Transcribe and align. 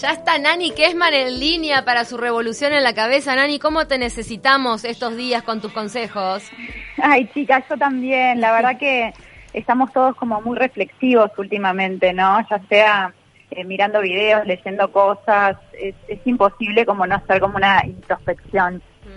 Ya 0.00 0.12
está 0.12 0.38
Nani 0.38 0.70
Kesman 0.70 1.12
en 1.12 1.38
línea 1.38 1.84
para 1.84 2.04
su 2.04 2.16
revolución 2.16 2.72
en 2.72 2.82
la 2.82 2.94
cabeza. 2.94 3.36
Nani, 3.36 3.58
¿cómo 3.58 3.86
te 3.86 3.98
necesitamos 3.98 4.84
estos 4.84 5.16
días 5.16 5.42
con 5.42 5.60
tus 5.60 5.72
consejos? 5.72 6.50
Ay, 7.02 7.28
chicas, 7.34 7.62
yo 7.68 7.76
también. 7.76 8.40
La 8.40 8.52
verdad 8.52 8.78
que 8.78 9.12
estamos 9.52 9.92
todos 9.92 10.16
como 10.16 10.40
muy 10.40 10.56
reflexivos 10.56 11.30
últimamente, 11.36 12.12
¿no? 12.14 12.40
Ya 12.48 12.58
sea 12.68 13.12
eh, 13.50 13.64
mirando 13.64 14.00
videos, 14.00 14.46
leyendo 14.46 14.90
cosas, 14.90 15.56
es, 15.74 15.94
imposible 16.24 16.86
como 16.86 17.06
no 17.06 17.16
hacer 17.16 17.40
como 17.40 17.56
una 17.56 17.84
introspección. 17.84 18.76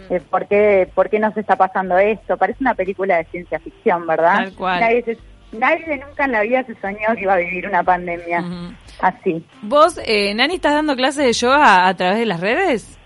Mm. 0.09 0.13
Eh, 0.13 0.21
¿por, 0.29 0.47
qué, 0.47 0.89
¿Por 0.93 1.09
qué 1.09 1.19
nos 1.19 1.35
está 1.37 1.55
pasando 1.55 1.97
esto? 1.97 2.35
Parece 2.37 2.59
una 2.61 2.75
película 2.75 3.17
de 3.17 3.25
ciencia 3.25 3.59
ficción, 3.59 4.05
¿verdad? 4.05 4.35
Tal 4.35 4.53
cual. 4.55 4.79
Nadie, 5.53 6.03
nunca 6.05 6.25
en 6.25 6.31
la 6.33 6.41
vida 6.41 6.63
se 6.65 6.75
soñó 6.81 7.15
que 7.15 7.21
iba 7.21 7.33
a 7.35 7.37
vivir 7.37 7.65
una 7.65 7.81
pandemia 7.81 8.43
así. 8.99 9.45
¿Vos, 9.61 9.99
eh, 10.05 10.33
Nani, 10.33 10.55
estás 10.55 10.73
dando 10.73 10.95
clases 10.95 11.25
de 11.25 11.33
yoga 11.33 11.87
a 11.87 11.93
través 11.95 12.19
de 12.19 12.25
las 12.25 12.39
redes? 12.39 12.97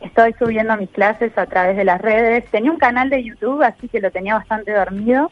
Estoy 0.00 0.34
subiendo 0.38 0.76
mis 0.76 0.90
clases 0.90 1.36
a 1.38 1.46
través 1.46 1.76
de 1.76 1.84
las 1.84 2.00
redes. 2.00 2.44
Tenía 2.50 2.72
un 2.72 2.78
canal 2.78 3.08
de 3.08 3.22
YouTube, 3.22 3.62
así 3.62 3.88
que 3.88 4.00
lo 4.00 4.10
tenía 4.10 4.34
bastante 4.34 4.72
dormido. 4.72 5.30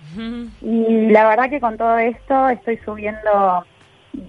Y 0.62 1.10
la 1.10 1.28
verdad 1.28 1.50
que 1.50 1.60
con 1.60 1.76
todo 1.76 1.98
esto 1.98 2.48
estoy 2.48 2.76
subiendo 2.84 3.64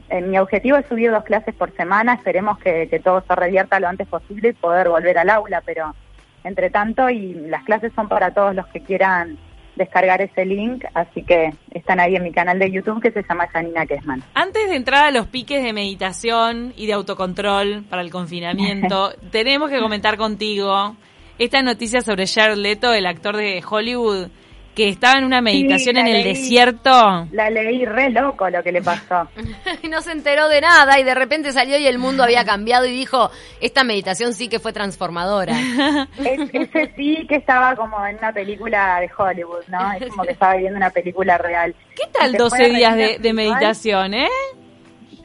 eh, 0.09 0.21
mi 0.21 0.37
objetivo 0.37 0.77
es 0.77 0.85
subir 0.87 1.11
dos 1.11 1.23
clases 1.23 1.55
por 1.55 1.75
semana, 1.75 2.13
esperemos 2.13 2.59
que, 2.59 3.01
todo 3.03 3.23
se 3.27 3.35
revierta 3.35 3.79
lo 3.79 3.87
antes 3.87 4.07
posible 4.07 4.49
y 4.49 4.53
poder 4.53 4.89
volver 4.89 5.17
al 5.17 5.29
aula, 5.29 5.61
pero 5.65 5.95
entre 6.43 6.69
tanto, 6.69 7.09
y 7.09 7.33
las 7.33 7.63
clases 7.63 7.91
son 7.95 8.07
para 8.07 8.31
todos 8.31 8.55
los 8.55 8.67
que 8.67 8.81
quieran 8.81 9.37
descargar 9.81 10.21
ese 10.21 10.45
link, 10.45 10.83
así 10.93 11.23
que 11.23 11.51
están 11.71 11.99
ahí 11.99 12.15
en 12.15 12.23
mi 12.23 12.31
canal 12.31 12.59
de 12.59 12.71
YouTube 12.71 13.01
que 13.01 13.11
se 13.11 13.23
llama 13.23 13.47
Janina 13.47 13.85
Kesman. 13.85 14.23
Antes 14.33 14.69
de 14.69 14.75
entrar 14.75 15.05
a 15.05 15.11
los 15.11 15.27
piques 15.27 15.63
de 15.63 15.73
meditación 15.73 16.73
y 16.77 16.85
de 16.85 16.93
autocontrol 16.93 17.83
para 17.89 18.01
el 18.01 18.11
confinamiento, 18.11 19.11
tenemos 19.31 19.69
que 19.69 19.79
comentar 19.79 20.17
contigo 20.17 20.95
esta 21.39 21.61
noticia 21.61 22.01
sobre 22.01 22.27
Jared 22.27 22.57
Leto, 22.57 22.93
el 22.93 23.05
actor 23.07 23.35
de 23.35 23.63
Hollywood, 23.67 24.29
que 24.75 24.87
estaba 24.87 25.19
en 25.19 25.25
una 25.25 25.41
meditación 25.41 25.97
en 25.97 26.07
el 26.07 26.23
desierto. 26.23 27.27
La 27.31 27.49
leí 27.49 27.85
re 27.85 28.09
loco 28.09 28.49
lo 28.49 28.63
que 28.63 28.71
le 28.71 28.81
pasó. 28.81 29.27
y 29.83 29.87
no 29.89 30.01
se 30.01 30.11
enteró 30.11 30.47
de 30.47 30.61
nada 30.61 30.99
y 30.99 31.03
de 31.03 31.13
repente 31.13 31.51
salió 31.51 31.77
y 31.77 31.87
el 31.87 31.97
mundo 31.97 32.23
había 32.23 32.45
cambiado 32.45 32.85
y 32.85 32.91
dijo, 32.91 33.29
esta 33.59 33.83
meditación 33.83 34.33
sí 34.33 34.47
que 34.47 34.59
fue 34.59 34.71
transformadora. 34.71 35.53
ese 36.53 36.93
sí 36.95 37.25
que 37.27 37.35
estaba 37.35 37.75
como 37.75 38.05
en 38.05 38.17
una 38.17 38.31
película 38.31 38.99
de 38.99 39.09
Hollywood, 39.15 39.63
¿no? 39.67 39.91
Es 39.93 40.09
como 40.09 40.23
que 40.23 40.31
estaba 40.31 40.55
viendo 40.55 40.77
una 40.77 40.89
película 40.89 41.37
real. 41.37 41.75
¿Qué 41.95 42.03
tal 42.11 42.33
12 42.33 42.69
días 42.69 42.95
de, 42.95 43.33
meditación, 43.33 44.13
eh? 44.13 44.29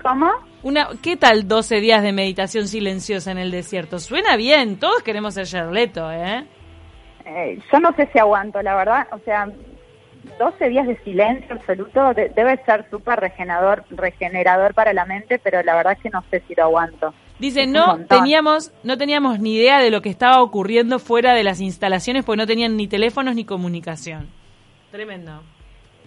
¿Cómo? 0.03 0.31
Una, 0.63 0.89
¿Qué 1.01 1.17
tal 1.17 1.47
12 1.47 1.81
días 1.81 2.03
de 2.03 2.13
meditación 2.13 2.67
silenciosa 2.67 3.31
en 3.31 3.39
el 3.39 3.51
desierto? 3.51 3.99
Suena 4.01 4.37
bien, 4.37 4.79
todos 4.79 5.03
queremos 5.03 5.35
ser 5.35 5.47
Charleto, 5.47 6.11
¿eh? 6.11 6.47
Eh, 7.27 7.59
yo 7.73 7.81
no 7.81 7.93
sé 7.95 8.09
si 8.13 8.19
aguanto, 8.21 8.63
la 8.63 8.77
verdad, 8.77 9.09
o 9.11 9.19
sea, 9.19 9.49
12 10.39 10.69
días 10.69 10.87
de 10.87 10.97
silencio 10.99 11.57
absoluto 11.57 12.15
debe 12.15 12.63
ser 12.65 12.89
súper 12.89 13.19
regenerador, 13.19 13.85
regenerador 13.91 14.75
para 14.75 14.93
la 14.93 15.05
mente, 15.05 15.41
pero 15.41 15.63
la 15.63 15.75
verdad 15.75 15.95
es 15.95 16.03
que 16.03 16.11
no 16.11 16.25
sé 16.31 16.43
si 16.47 16.55
lo 16.55 16.65
aguanto. 16.65 17.13
Dice, 17.39 17.67
no 17.67 17.99
teníamos, 18.07 18.73
no 18.83 18.97
teníamos 18.97 19.41
ni 19.41 19.57
idea 19.57 19.81
de 19.81 19.91
lo 19.91 20.03
que 20.03 20.09
estaba 20.09 20.41
ocurriendo 20.41 20.99
fuera 20.99 21.35
de 21.35 21.43
las 21.43 21.61
instalaciones 21.61 22.25
porque 22.25 22.39
no 22.39 22.47
tenían 22.47 22.77
ni 22.77 22.87
teléfonos 22.87 23.35
ni 23.35 23.45
comunicación. 23.45 24.29
Tremendo. 24.91 25.43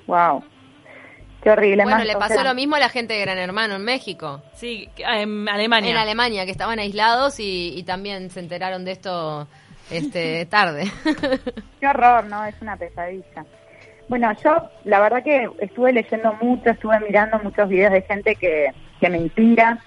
Wow. 0.08 0.44
Qué 1.44 1.52
horrible. 1.52 1.84
Bueno, 1.84 2.03
le 2.03 2.16
pasó 2.16 2.44
lo 2.44 2.53
mismo 2.53 2.75
a 2.75 2.80
la 2.80 2.90
gente 2.90 3.14
de 3.14 3.22
Gran 3.22 3.38
Hermano 3.38 3.75
en 3.75 3.84
México. 3.84 4.42
Sí, 4.53 4.90
en 4.97 5.47
Alemania. 5.47 5.92
En 5.92 5.97
Alemania, 5.97 6.45
que 6.45 6.52
estaban 6.52 6.80
aislados 6.80 7.40
y, 7.40 7.73
y 7.75 7.84
también 7.84 8.30
se 8.30 8.40
enteraron 8.40 8.84
de 8.84 8.92
esto 8.92 9.47
este, 9.89 10.45
tarde. 10.45 10.85
Qué 11.79 11.87
horror, 11.87 12.25
¿no? 12.25 12.43
Es 12.45 12.55
una 12.61 12.75
pesadilla. 12.77 13.45
Bueno, 14.07 14.31
yo 14.44 14.69
la 14.85 15.00
verdad 15.00 15.23
que 15.23 15.50
estuve 15.59 15.94
leyendo 15.94 16.33
mucho, 16.41 16.72
estuve 16.72 17.00
mirando 17.00 17.39
muchos 17.39 17.69
videos 17.69 17.94
de 17.94 18.01
gente 18.01 18.35
que, 18.35 18.72
que 18.99 19.09
me 19.09 19.19
inspira. 19.19 19.79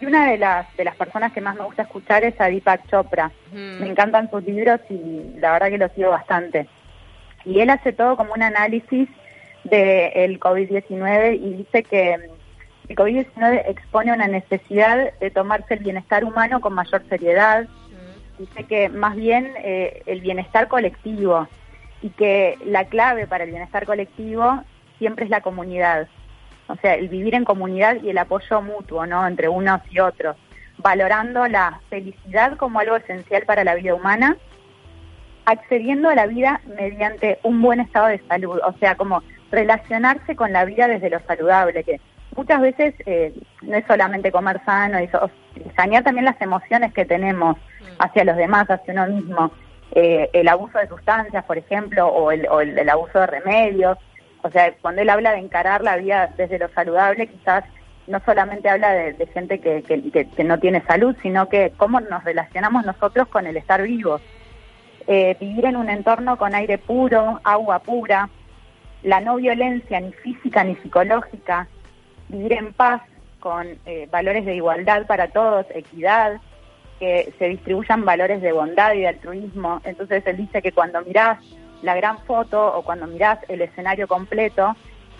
Y 0.00 0.06
una 0.06 0.30
de 0.30 0.38
las, 0.38 0.74
de 0.76 0.84
las 0.84 0.96
personas 0.96 1.32
que 1.32 1.40
más 1.40 1.56
me 1.56 1.64
gusta 1.64 1.82
escuchar 1.82 2.24
es 2.24 2.40
a 2.40 2.46
Deepak 2.46 2.88
Chopra. 2.88 3.32
Me 3.52 3.86
encantan 3.86 4.30
sus 4.30 4.44
libros 4.44 4.80
y 4.88 5.38
la 5.38 5.52
verdad 5.52 5.70
que 5.70 5.78
los 5.78 5.92
sigo 5.92 6.10
bastante. 6.10 6.68
Y 7.44 7.60
él 7.60 7.70
hace 7.70 7.92
todo 7.92 8.16
como 8.16 8.32
un 8.34 8.42
análisis 8.42 9.08
del 9.64 10.38
COVID-19 10.40 11.36
y 11.40 11.54
dice 11.54 11.82
que 11.82 12.14
el 12.88 12.96
COVID-19 12.96 13.62
expone 13.66 14.12
una 14.12 14.28
necesidad 14.28 15.12
de 15.18 15.30
tomarse 15.30 15.74
el 15.74 15.80
bienestar 15.80 16.24
humano 16.24 16.60
con 16.60 16.74
mayor 16.74 17.02
seriedad, 17.08 17.66
dice 18.38 18.64
que 18.64 18.88
más 18.88 19.16
bien 19.16 19.52
eh, 19.58 20.02
el 20.06 20.20
bienestar 20.20 20.68
colectivo 20.68 21.48
y 22.02 22.10
que 22.10 22.58
la 22.64 22.84
clave 22.84 23.26
para 23.26 23.44
el 23.44 23.50
bienestar 23.50 23.86
colectivo 23.86 24.62
siempre 24.98 25.24
es 25.24 25.30
la 25.30 25.40
comunidad. 25.40 26.08
O 26.66 26.76
sea, 26.76 26.94
el 26.94 27.08
vivir 27.08 27.34
en 27.34 27.44
comunidad 27.44 27.96
y 28.02 28.10
el 28.10 28.18
apoyo 28.18 28.62
mutuo, 28.62 29.06
¿no? 29.06 29.26
Entre 29.26 29.48
unos 29.48 29.80
y 29.90 30.00
otros, 30.00 30.36
valorando 30.78 31.46
la 31.46 31.80
felicidad 31.90 32.56
como 32.56 32.80
algo 32.80 32.96
esencial 32.96 33.44
para 33.44 33.64
la 33.64 33.74
vida 33.74 33.94
humana, 33.94 34.36
accediendo 35.44 36.08
a 36.08 36.14
la 36.14 36.26
vida 36.26 36.60
mediante 36.76 37.38
un 37.42 37.60
buen 37.60 37.80
estado 37.80 38.06
de 38.06 38.20
salud, 38.28 38.60
o 38.64 38.72
sea, 38.78 38.96
como 38.96 39.22
relacionarse 39.50 40.36
con 40.36 40.52
la 40.52 40.64
vida 40.64 40.88
desde 40.88 41.10
lo 41.10 41.20
saludable, 41.20 41.84
que 41.84 42.00
muchas 42.34 42.60
veces 42.60 42.94
eh, 43.06 43.34
no 43.62 43.76
es 43.76 43.84
solamente 43.86 44.32
comer 44.32 44.60
sano, 44.64 45.00
y 45.00 45.08
sanear 45.76 46.02
también 46.02 46.24
las 46.24 46.40
emociones 46.40 46.92
que 46.92 47.04
tenemos, 47.04 47.56
hacia 47.98 48.24
los 48.24 48.36
demás, 48.36 48.70
hacia 48.70 48.94
uno 48.94 49.06
mismo. 49.06 49.50
Eh, 49.92 50.28
el 50.32 50.48
abuso 50.48 50.78
de 50.78 50.88
sustancias, 50.88 51.44
por 51.44 51.58
ejemplo, 51.58 52.06
o, 52.08 52.30
el, 52.32 52.46
el, 52.78 52.88
abuso 52.88 53.20
de 53.20 53.26
remedios. 53.26 53.98
O 54.42 54.50
sea, 54.50 54.72
cuando 54.80 55.02
él 55.02 55.10
habla 55.10 55.32
de 55.32 55.38
encarar 55.38 55.82
la 55.82 55.96
vida 55.96 56.32
desde 56.36 56.58
lo 56.58 56.68
saludable, 56.68 57.26
quizás 57.26 57.64
no 58.06 58.20
solamente 58.24 58.68
habla 58.68 58.90
de, 58.90 59.26
gente 59.32 59.60
que, 59.60 59.82
que, 59.82 60.44
no 60.44 60.58
tiene 60.58 60.82
salud, 60.82 61.16
sino 61.22 61.48
que 61.48 61.72
cómo 61.76 62.00
nos 62.00 62.24
relacionamos 62.24 62.84
nosotros 62.84 63.28
con 63.28 63.46
el 63.46 63.56
estar 63.56 63.82
vivos. 63.82 64.20
Eh, 65.06 65.36
vivir 65.40 65.66
en 65.66 65.76
un 65.76 65.88
entorno 65.88 66.36
con 66.36 66.54
aire 66.54 66.78
puro, 66.78 67.40
agua 67.44 67.78
pura, 67.80 68.28
la 69.02 69.20
no 69.20 69.36
violencia 69.36 70.00
ni 70.00 70.12
física 70.12 70.64
ni 70.64 70.76
psicológica, 70.76 71.68
vivir 72.28 72.54
en 72.54 72.72
paz 72.72 73.02
con 73.38 73.66
eh, 73.84 74.08
valores 74.10 74.46
de 74.46 74.56
igualdad 74.56 75.06
para 75.06 75.28
todos, 75.28 75.66
equidad, 75.74 76.40
que 76.98 77.32
se 77.38 77.48
distribuyan 77.48 78.04
valores 78.04 78.40
de 78.40 78.52
bondad 78.52 78.94
y 78.94 79.00
de 79.00 79.08
altruismo. 79.08 79.80
Entonces 79.84 80.22
él 80.26 80.36
dice 80.36 80.62
que 80.62 80.72
cuando 80.72 81.02
mirás 81.02 81.38
la 81.82 81.94
gran 81.94 82.18
foto 82.20 82.76
o 82.76 82.82
cuando 82.82 83.06
mirás 83.06 83.38
el 83.48 83.60
escenario 83.60 84.08
completo, 84.08 84.74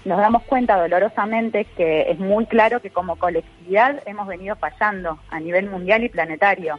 nos 0.05 0.19
damos 0.19 0.43
cuenta 0.45 0.81
dolorosamente 0.81 1.65
que 1.77 2.11
es 2.11 2.19
muy 2.19 2.47
claro 2.47 2.81
que 2.81 2.91
como 2.91 3.17
colectividad 3.17 4.03
hemos 4.07 4.27
venido 4.27 4.57
fallando 4.57 5.19
a 5.31 5.41
nivel 5.41 5.71
mundial 5.71 6.05
y 6.05 6.09
planetario. 6.09 6.79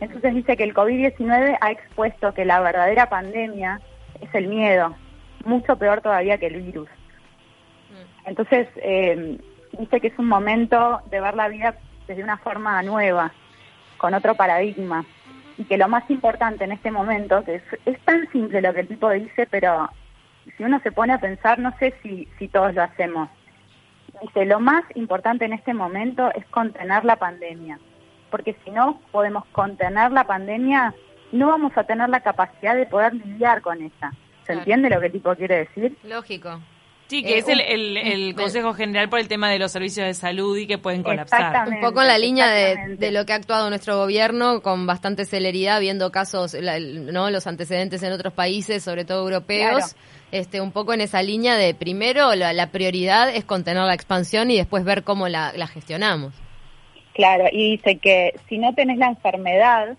Entonces 0.00 0.34
dice 0.34 0.56
que 0.56 0.64
el 0.64 0.74
COVID-19 0.74 1.58
ha 1.60 1.70
expuesto 1.70 2.32
que 2.34 2.44
la 2.44 2.60
verdadera 2.60 3.08
pandemia 3.08 3.80
es 4.20 4.34
el 4.34 4.48
miedo, 4.48 4.94
mucho 5.44 5.76
peor 5.76 6.00
todavía 6.00 6.38
que 6.38 6.46
el 6.46 6.62
virus. 6.62 6.88
Mm. 7.90 8.28
Entonces 8.28 8.68
eh, 8.76 9.38
dice 9.78 10.00
que 10.00 10.08
es 10.08 10.18
un 10.18 10.26
momento 10.26 11.00
de 11.10 11.20
ver 11.20 11.34
la 11.34 11.48
vida 11.48 11.76
desde 12.06 12.22
una 12.22 12.38
forma 12.38 12.82
nueva, 12.82 13.32
con 14.04 14.12
otro 14.12 14.34
paradigma. 14.34 15.06
Y 15.56 15.64
que 15.64 15.78
lo 15.78 15.88
más 15.88 16.04
importante 16.10 16.64
en 16.64 16.72
este 16.72 16.90
momento, 16.90 17.42
que 17.42 17.62
es, 17.86 18.00
tan 18.00 18.30
simple 18.32 18.60
lo 18.60 18.74
que 18.74 18.80
el 18.80 18.88
tipo 18.88 19.08
dice, 19.08 19.46
pero 19.50 19.88
si 20.58 20.62
uno 20.62 20.78
se 20.80 20.92
pone 20.92 21.14
a 21.14 21.20
pensar, 21.20 21.58
no 21.58 21.74
sé 21.78 21.94
si, 22.02 22.28
si 22.38 22.48
todos 22.48 22.74
lo 22.74 22.82
hacemos. 22.82 23.30
Dice, 24.20 24.44
lo 24.44 24.60
más 24.60 24.84
importante 24.94 25.46
en 25.46 25.54
este 25.54 25.72
momento 25.72 26.30
es 26.34 26.44
contener 26.48 27.02
la 27.06 27.16
pandemia, 27.16 27.78
porque 28.28 28.54
si 28.62 28.70
no 28.72 29.00
podemos 29.10 29.46
contener 29.52 30.12
la 30.12 30.24
pandemia, 30.24 30.94
no 31.32 31.46
vamos 31.46 31.72
a 31.78 31.84
tener 31.84 32.10
la 32.10 32.20
capacidad 32.20 32.76
de 32.76 32.84
poder 32.84 33.14
lidiar 33.14 33.62
con 33.62 33.80
ella. 33.80 34.12
¿Se 34.42 34.52
entiende 34.52 34.90
lo 34.90 35.00
que 35.00 35.06
el 35.06 35.12
tipo 35.12 35.34
quiere 35.34 35.60
decir? 35.60 35.96
Lógico. 36.04 36.60
Sí, 37.08 37.22
que 37.22 37.34
eh, 37.34 37.38
es 37.38 37.48
el, 37.48 37.60
el, 37.60 38.34
Consejo 38.34 38.72
General 38.72 39.08
por 39.10 39.18
el 39.18 39.28
tema 39.28 39.50
de 39.50 39.58
los 39.58 39.72
servicios 39.72 40.06
de 40.06 40.14
salud 40.14 40.56
y 40.56 40.66
que 40.66 40.78
pueden 40.78 41.02
colapsar. 41.02 41.68
Un 41.68 41.80
poco 41.80 42.00
en 42.00 42.08
la 42.08 42.18
línea 42.18 42.50
de, 42.50 43.10
lo 43.10 43.26
que 43.26 43.32
ha 43.32 43.36
actuado 43.36 43.68
nuestro 43.68 43.98
gobierno 43.98 44.62
con 44.62 44.86
bastante 44.86 45.26
celeridad, 45.26 45.80
viendo 45.80 46.10
casos, 46.10 46.54
no 46.54 47.30
los 47.30 47.46
antecedentes 47.46 48.02
en 48.02 48.12
otros 48.12 48.32
países, 48.32 48.82
sobre 48.82 49.04
todo 49.04 49.22
europeos. 49.22 49.96
Este, 50.32 50.60
un 50.60 50.72
poco 50.72 50.92
en 50.94 51.00
esa 51.00 51.22
línea 51.22 51.56
de 51.56 51.74
primero 51.74 52.34
la, 52.34 52.66
prioridad 52.70 53.32
es 53.32 53.44
contener 53.44 53.84
la 53.84 53.94
expansión 53.94 54.50
y 54.50 54.56
después 54.56 54.82
ver 54.82 55.04
cómo 55.04 55.28
la, 55.28 55.52
gestionamos. 55.68 56.34
Claro, 57.12 57.44
y 57.52 57.72
dice 57.72 57.98
que 57.98 58.34
si 58.48 58.58
no 58.58 58.74
tenés 58.74 58.98
la 58.98 59.06
enfermedad, 59.06 59.96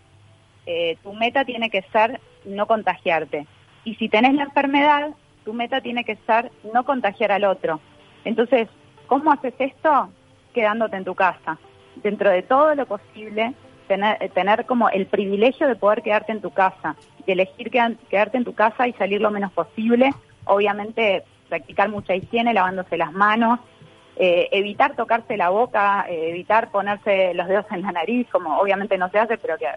eh, 0.66 0.98
tu 1.04 1.14
meta 1.14 1.46
tiene 1.46 1.70
que 1.70 1.84
ser 1.94 2.20
no 2.44 2.68
contagiarte. 2.68 3.46
Y 3.86 3.96
si 3.96 4.10
tenés 4.10 4.34
la 4.34 4.44
enfermedad, 4.44 5.12
tu 5.46 5.54
meta 5.54 5.80
tiene 5.80 6.04
que 6.04 6.18
ser 6.28 6.52
no 6.74 6.84
contagiar 6.84 7.32
al 7.32 7.46
otro. 7.46 7.80
Entonces, 8.26 8.68
¿cómo 9.08 9.32
haces 9.32 9.54
esto? 9.60 10.10
Quedándote 10.54 10.98
en 10.98 11.06
tu 11.06 11.16
casa. 11.16 11.58
dentro 12.04 12.30
de 12.30 12.42
todo 12.42 12.76
lo 12.76 12.86
posible, 12.86 13.54
tener, 13.88 14.30
tener 14.32 14.66
como 14.66 14.90
el 14.90 15.06
privilegio 15.06 15.66
de 15.68 15.78
poder 15.78 16.02
quedarte 16.02 16.34
en 16.34 16.42
tu 16.42 16.52
casa, 16.52 16.98
de 17.26 17.34
elegir 17.34 17.72
quedarte 17.72 18.38
en 18.38 18.44
tu 18.44 18.54
casa 18.54 18.86
y 18.88 18.94
salir 18.94 19.22
lo 19.22 19.32
menos 19.32 19.54
posible, 19.54 20.12
obviamente 20.44 21.24
practicar 21.48 21.90
mucha 21.90 22.14
higiene, 22.14 22.54
lavándose 22.54 22.98
las 22.98 23.14
manos, 23.14 23.60
eh, 24.18 24.48
evitar 24.52 24.96
tocarse 24.96 25.38
la 25.38 25.50
boca, 25.50 26.06
eh, 26.10 26.30
evitar 26.30 26.72
ponerse 26.72 27.34
los 27.34 27.48
dedos 27.48 27.66
en 27.72 27.82
la 27.82 27.92
nariz, 27.92 28.28
como 28.32 28.58
obviamente 28.60 28.98
no 28.98 29.10
se 29.10 29.20
hace, 29.20 29.38
pero 29.38 29.58
que 29.58 29.68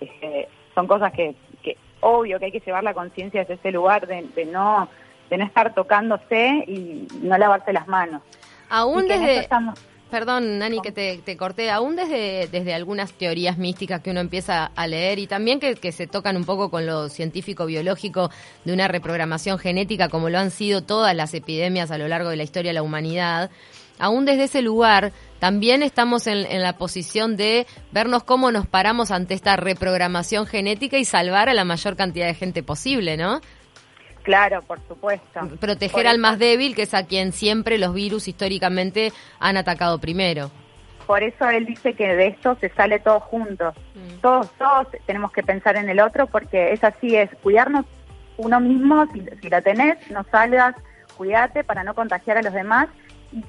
eh, 0.00 0.48
son 0.74 0.86
cosas 0.86 1.12
que, 1.12 1.34
que, 1.62 1.76
obvio 2.00 2.38
que 2.38 2.46
hay 2.46 2.52
que 2.52 2.60
llevar 2.60 2.82
la 2.82 2.94
conciencia 2.94 3.40
desde 3.40 3.54
ese 3.54 3.72
lugar 3.72 4.06
de, 4.06 4.46
no 4.46 4.88
de 5.30 5.38
no 5.38 5.44
estar 5.44 5.74
tocándose 5.74 6.64
y 6.66 7.08
no 7.22 7.36
lavarse 7.38 7.72
las 7.72 7.88
manos. 7.88 8.22
Aún 8.68 9.06
desde... 9.08 9.48
Perdón, 10.10 10.60
Nani, 10.60 10.80
que 10.80 10.92
te, 10.92 11.36
corté. 11.36 11.72
Aún 11.72 11.96
desde, 11.96 12.46
desde 12.46 12.72
algunas 12.72 13.12
teorías 13.14 13.58
místicas 13.58 14.00
que 14.00 14.10
uno 14.10 14.20
empieza 14.20 14.66
a 14.66 14.86
leer 14.86 15.18
y 15.18 15.26
también 15.26 15.58
que, 15.58 15.74
que 15.74 15.90
se 15.90 16.06
tocan 16.06 16.36
un 16.36 16.44
poco 16.44 16.70
con 16.70 16.86
lo 16.86 17.08
científico-biológico 17.08 18.30
de 18.64 18.72
una 18.72 18.86
reprogramación 18.86 19.58
genética, 19.58 20.08
como 20.08 20.30
lo 20.30 20.38
han 20.38 20.52
sido 20.52 20.82
todas 20.82 21.16
las 21.16 21.34
epidemias 21.34 21.90
a 21.90 21.98
lo 21.98 22.06
largo 22.06 22.30
de 22.30 22.36
la 22.36 22.44
historia 22.44 22.68
de 22.68 22.74
la 22.74 22.84
humanidad, 22.84 23.50
aún 23.98 24.24
desde 24.24 24.44
ese 24.44 24.62
lugar 24.62 25.12
también 25.38 25.82
estamos 25.82 26.26
en, 26.26 26.62
la 26.62 26.76
posición 26.76 27.36
de 27.36 27.66
vernos 27.92 28.24
cómo 28.24 28.50
nos 28.50 28.66
paramos 28.66 29.10
ante 29.10 29.34
esta 29.34 29.56
reprogramación 29.56 30.46
genética 30.46 30.96
y 30.96 31.04
salvar 31.04 31.48
a 31.48 31.54
la 31.54 31.64
mayor 31.64 31.96
cantidad 31.96 32.26
de 32.26 32.34
gente 32.34 32.62
posible, 32.62 33.16
¿no? 33.16 33.40
Claro, 34.24 34.62
por 34.62 34.80
supuesto. 34.88 35.40
Proteger 35.60 36.08
al 36.08 36.18
más 36.18 36.38
débil, 36.38 36.74
que 36.74 36.82
es 36.82 36.94
a 36.94 37.06
quien 37.06 37.32
siempre 37.32 37.78
los 37.78 37.94
virus 37.94 38.26
históricamente 38.26 39.12
han 39.38 39.56
atacado 39.56 40.00
primero. 40.00 40.50
Por 41.06 41.22
eso 41.22 41.48
él 41.48 41.66
dice 41.66 41.92
que 41.92 42.16
de 42.16 42.28
esto 42.28 42.56
se 42.60 42.70
sale 42.70 42.98
todos 42.98 43.22
juntos. 43.22 43.74
Mm. 43.94 44.20
Todos, 44.20 44.50
todos 44.58 44.88
tenemos 45.06 45.30
que 45.30 45.42
pensar 45.42 45.76
en 45.76 45.88
el 45.88 46.00
otro 46.00 46.26
porque 46.26 46.72
es 46.72 46.82
así, 46.82 47.14
es 47.14 47.30
cuidarnos 47.42 47.84
uno 48.38 48.58
mismo, 48.58 49.06
si, 49.12 49.22
si 49.40 49.48
la 49.48 49.60
tenés, 49.60 49.96
no 50.10 50.24
salgas, 50.32 50.74
cuídate 51.16 51.62
para 51.62 51.84
no 51.84 51.94
contagiar 51.94 52.38
a 52.38 52.42
los 52.42 52.52
demás 52.52 52.88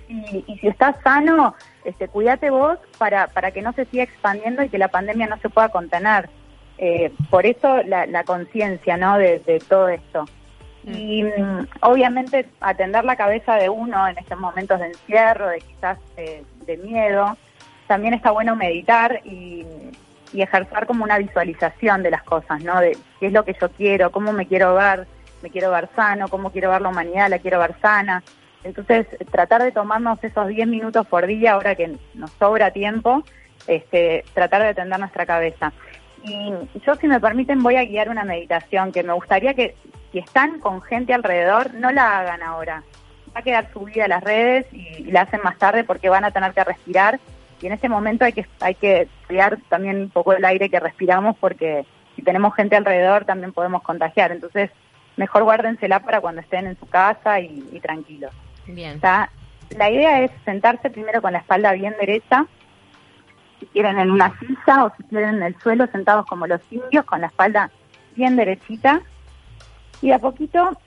y 0.09 0.57
si, 0.59 0.67
estás 0.67 0.95
sano, 1.03 1.55
este, 1.83 2.07
cuídate 2.07 2.49
vos 2.49 2.79
para, 2.97 3.27
para 3.27 3.51
que 3.51 3.61
no 3.61 3.73
se 3.73 3.85
siga 3.85 4.03
expandiendo 4.03 4.63
y 4.63 4.69
que 4.69 4.77
la 4.77 4.87
pandemia 4.87 5.27
no 5.27 5.37
se 5.37 5.49
pueda 5.49 5.69
contener. 5.69 6.29
Eh, 6.77 7.13
por 7.29 7.45
eso 7.45 7.83
la, 7.83 8.23
conciencia 8.23 8.97
¿no? 8.97 9.17
De, 9.17 9.63
todo 9.67 9.89
esto. 9.89 10.25
Mm. 10.85 10.93
Y 10.93 11.23
mm, 11.23 11.67
obviamente 11.81 12.47
atender 12.61 13.03
la 13.03 13.15
cabeza 13.15 13.55
de 13.55 13.69
uno 13.69 14.07
en 14.07 14.17
estos 14.17 14.39
momentos 14.39 14.79
de 14.79 14.87
encierro, 14.87 15.47
de 15.49 15.59
quizás 15.59 15.97
de 16.15 16.77
miedo, 16.77 17.37
también 17.87 18.13
está 18.13 18.31
bueno 18.31 18.55
meditar 18.55 19.21
y, 19.23 19.65
y, 20.33 20.41
ejercer 20.41 20.85
como 20.85 21.03
una 21.03 21.17
visualización 21.17 22.03
de 22.03 22.11
las 22.11 22.23
cosas, 22.23 22.63
¿no? 22.63 22.79
De 22.79 22.97
qué 23.19 23.27
es 23.27 23.33
lo 23.33 23.45
que 23.45 23.55
yo 23.59 23.69
quiero, 23.69 24.11
cómo 24.11 24.31
me 24.31 24.47
quiero 24.47 24.73
ver, 24.75 25.07
me 25.41 25.49
quiero 25.49 25.71
ver 25.71 25.89
sano, 25.95 26.27
cómo 26.27 26.51
quiero 26.51 26.71
ver 26.71 26.81
la 26.81 26.89
humanidad, 26.89 27.29
la 27.29 27.39
quiero 27.39 27.59
ver 27.59 27.75
sana. 27.81 28.23
Entonces, 28.63 29.05
tratar 29.31 29.61
de 29.61 29.71
tomarnos 29.71 30.23
esos 30.23 30.47
10 30.47 30.67
minutos 30.67 31.05
por 31.05 31.27
día, 31.27 31.53
ahora 31.53 31.75
que 31.75 31.95
nos 32.15 32.31
sobra 32.31 32.71
tiempo, 32.71 33.23
este, 33.67 34.25
tratar 34.33 34.63
de 34.63 34.69
atender 34.69 34.99
nuestra 34.99 35.25
cabeza. 35.25 35.71
Y 36.27 36.79
yo, 36.85 36.95
si 36.95 37.07
me 37.07 37.19
permiten, 37.19 37.61
voy 37.61 37.75
a 37.75 37.85
guiar 37.85 38.09
una 38.09 38.23
meditación 38.23 38.91
que 38.91 39.03
me 39.03 39.13
gustaría 39.13 39.53
que, 39.53 39.75
si 40.11 40.19
están 40.19 40.59
con 40.59 40.81
gente 40.81 41.13
alrededor, 41.13 41.73
no 41.75 41.91
la 41.91 42.19
hagan 42.19 42.41
ahora. 42.41 42.83
Va 43.35 43.41
a 43.41 43.43
quedar 43.43 43.71
subida 43.71 44.05
a 44.05 44.07
las 44.07 44.23
redes 44.23 44.65
y, 44.71 45.11
la 45.11 45.21
hacen 45.21 45.41
más 45.43 45.57
tarde 45.57 45.83
porque 45.83 46.09
van 46.09 46.23
a 46.23 46.31
tener 46.31 46.53
que 46.53 46.63
respirar. 46.63 47.19
Y 47.61 47.67
en 47.67 47.73
ese 47.73 47.89
momento 47.89 48.25
hay 48.25 48.33
que, 48.33 48.45
hay 48.59 48.75
que 48.75 49.07
cuidar 49.27 49.57
también 49.69 49.97
un 49.97 50.09
poco 50.09 50.33
el 50.33 50.43
aire 50.45 50.69
que 50.69 50.79
respiramos 50.79 51.37
porque 51.37 51.85
si 52.15 52.21
tenemos 52.21 52.55
gente 52.55 52.75
alrededor 52.75 53.25
también 53.25 53.53
podemos 53.53 53.81
contagiar. 53.81 54.31
Entonces, 54.31 54.71
mejor 55.17 55.43
guárdensela 55.43 55.99
para 55.99 56.21
cuando 56.21 56.41
estén 56.41 56.67
en 56.67 56.77
su 56.77 56.87
casa 56.87 57.39
y 57.39 57.79
tranquilos. 57.81 58.31
Bien. 58.67 58.99
La 59.77 59.89
idea 59.89 60.21
es 60.21 60.31
sentarse 60.43 60.89
primero 60.89 61.21
con 61.21 61.33
la 61.33 61.39
espalda 61.39 61.71
bien 61.73 61.95
derecha, 61.99 62.45
si 63.59 63.65
quieren 63.67 63.99
en 63.99 64.11
una 64.11 64.37
silla 64.39 64.85
o 64.85 64.93
si 64.95 65.03
quieren 65.03 65.35
en 65.35 65.43
el 65.43 65.59
suelo, 65.59 65.87
sentados 65.87 66.25
como 66.25 66.47
los 66.47 66.61
indios, 66.71 67.05
con 67.05 67.21
la 67.21 67.27
espalda 67.27 67.71
bien 68.15 68.35
derechita, 68.35 69.01
y 70.01 70.11
a 70.11 70.19
poquito 70.19 70.77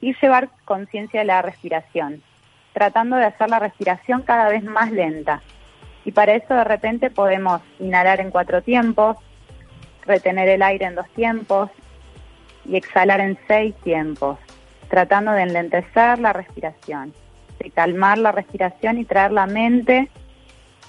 ir 0.00 0.16
llevar 0.20 0.50
conciencia 0.64 1.20
de 1.20 1.26
la 1.26 1.42
respiración, 1.42 2.22
tratando 2.72 3.16
de 3.16 3.26
hacer 3.26 3.48
la 3.48 3.58
respiración 3.58 4.22
cada 4.22 4.48
vez 4.48 4.62
más 4.62 4.90
lenta. 4.92 5.42
Y 6.04 6.12
para 6.12 6.34
eso 6.34 6.54
de 6.54 6.64
repente 6.64 7.10
podemos 7.10 7.60
inhalar 7.78 8.20
en 8.20 8.30
cuatro 8.30 8.62
tiempos, 8.62 9.16
retener 10.06 10.48
el 10.48 10.62
aire 10.62 10.86
en 10.86 10.94
dos 10.94 11.08
tiempos 11.10 11.70
y 12.64 12.76
exhalar 12.76 13.20
en 13.20 13.38
seis 13.46 13.74
tiempos 13.82 14.38
tratando 14.90 15.30
de 15.30 15.42
enlentecer 15.42 16.18
la 16.18 16.34
respiración, 16.34 17.14
de 17.60 17.70
calmar 17.70 18.18
la 18.18 18.32
respiración 18.32 18.98
y 18.98 19.04
traer 19.06 19.32
la 19.32 19.46
mente 19.46 20.10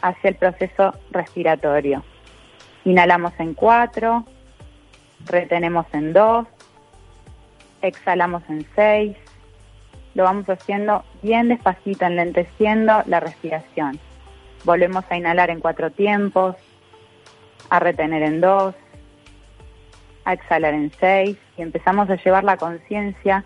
hacia 0.01 0.29
el 0.29 0.35
proceso 0.35 0.93
respiratorio. 1.11 2.03
Inhalamos 2.83 3.33
en 3.39 3.53
cuatro, 3.53 4.25
retenemos 5.25 5.85
en 5.93 6.13
dos, 6.13 6.47
exhalamos 7.81 8.43
en 8.49 8.65
seis. 8.75 9.17
Lo 10.13 10.23
vamos 10.23 10.49
haciendo 10.49 11.03
bien 11.21 11.47
despacito, 11.47 12.05
enlenteciendo 12.05 13.03
la 13.05 13.19
respiración. 13.19 13.99
Volvemos 14.65 15.05
a 15.09 15.17
inhalar 15.17 15.49
en 15.49 15.59
cuatro 15.59 15.91
tiempos, 15.91 16.55
a 17.69 17.79
retener 17.79 18.23
en 18.23 18.41
dos, 18.41 18.75
a 20.25 20.33
exhalar 20.33 20.73
en 20.73 20.91
seis 20.99 21.37
y 21.57 21.61
empezamos 21.61 22.09
a 22.09 22.15
llevar 22.15 22.43
la 22.43 22.57
conciencia 22.57 23.45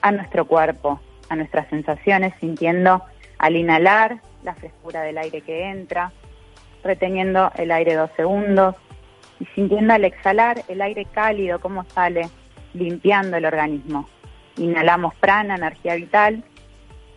a 0.00 0.12
nuestro 0.12 0.46
cuerpo, 0.46 1.00
a 1.28 1.36
nuestras 1.36 1.68
sensaciones, 1.68 2.32
sintiendo 2.40 3.02
al 3.38 3.56
inhalar 3.56 4.20
la 4.42 4.54
frescura 4.54 5.02
del 5.02 5.18
aire 5.18 5.40
que 5.40 5.64
entra, 5.70 6.12
reteniendo 6.82 7.50
el 7.56 7.70
aire 7.70 7.94
dos 7.94 8.10
segundos 8.16 8.76
y 9.40 9.46
sintiendo 9.54 9.94
al 9.94 10.04
exhalar 10.04 10.62
el 10.68 10.80
aire 10.80 11.04
cálido 11.06 11.60
como 11.60 11.84
sale, 11.84 12.28
limpiando 12.74 13.36
el 13.36 13.44
organismo. 13.44 14.08
Inhalamos 14.56 15.14
prana, 15.16 15.56
energía 15.56 15.94
vital, 15.94 16.44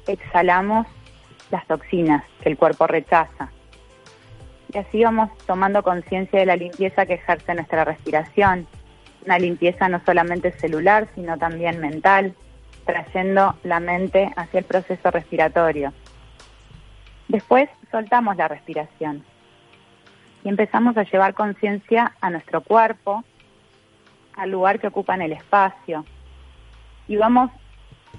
exhalamos 0.07 0.87
las 1.49 1.65
toxinas 1.67 2.23
que 2.41 2.49
el 2.49 2.57
cuerpo 2.57 2.87
rechaza. 2.87 3.51
Y 4.73 4.77
así 4.77 5.03
vamos 5.03 5.29
tomando 5.45 5.83
conciencia 5.83 6.39
de 6.39 6.45
la 6.45 6.55
limpieza 6.55 7.05
que 7.05 7.15
ejerce 7.15 7.53
nuestra 7.53 7.83
respiración, 7.83 8.67
una 9.25 9.37
limpieza 9.37 9.89
no 9.89 10.01
solamente 10.05 10.51
celular, 10.53 11.07
sino 11.13 11.37
también 11.37 11.79
mental, 11.79 12.33
trayendo 12.85 13.55
la 13.63 13.79
mente 13.79 14.31
hacia 14.35 14.59
el 14.59 14.65
proceso 14.65 15.11
respiratorio. 15.11 15.93
Después 17.31 17.69
soltamos 17.89 18.35
la 18.35 18.49
respiración 18.49 19.23
y 20.43 20.49
empezamos 20.49 20.97
a 20.97 21.03
llevar 21.03 21.33
conciencia 21.33 22.11
a 22.19 22.29
nuestro 22.29 22.59
cuerpo, 22.59 23.23
al 24.35 24.51
lugar 24.51 24.81
que 24.81 24.87
ocupa 24.87 25.15
en 25.15 25.21
el 25.21 25.31
espacio. 25.31 26.05
Y 27.07 27.15
vamos 27.15 27.49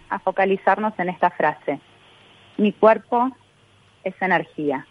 a 0.08 0.18
focalizarnos 0.18 0.98
en 0.98 1.10
esta 1.10 1.28
frase. 1.28 1.78
Mi 2.56 2.72
cuerpo 2.72 3.30
es 4.02 4.14
energía. 4.22 4.86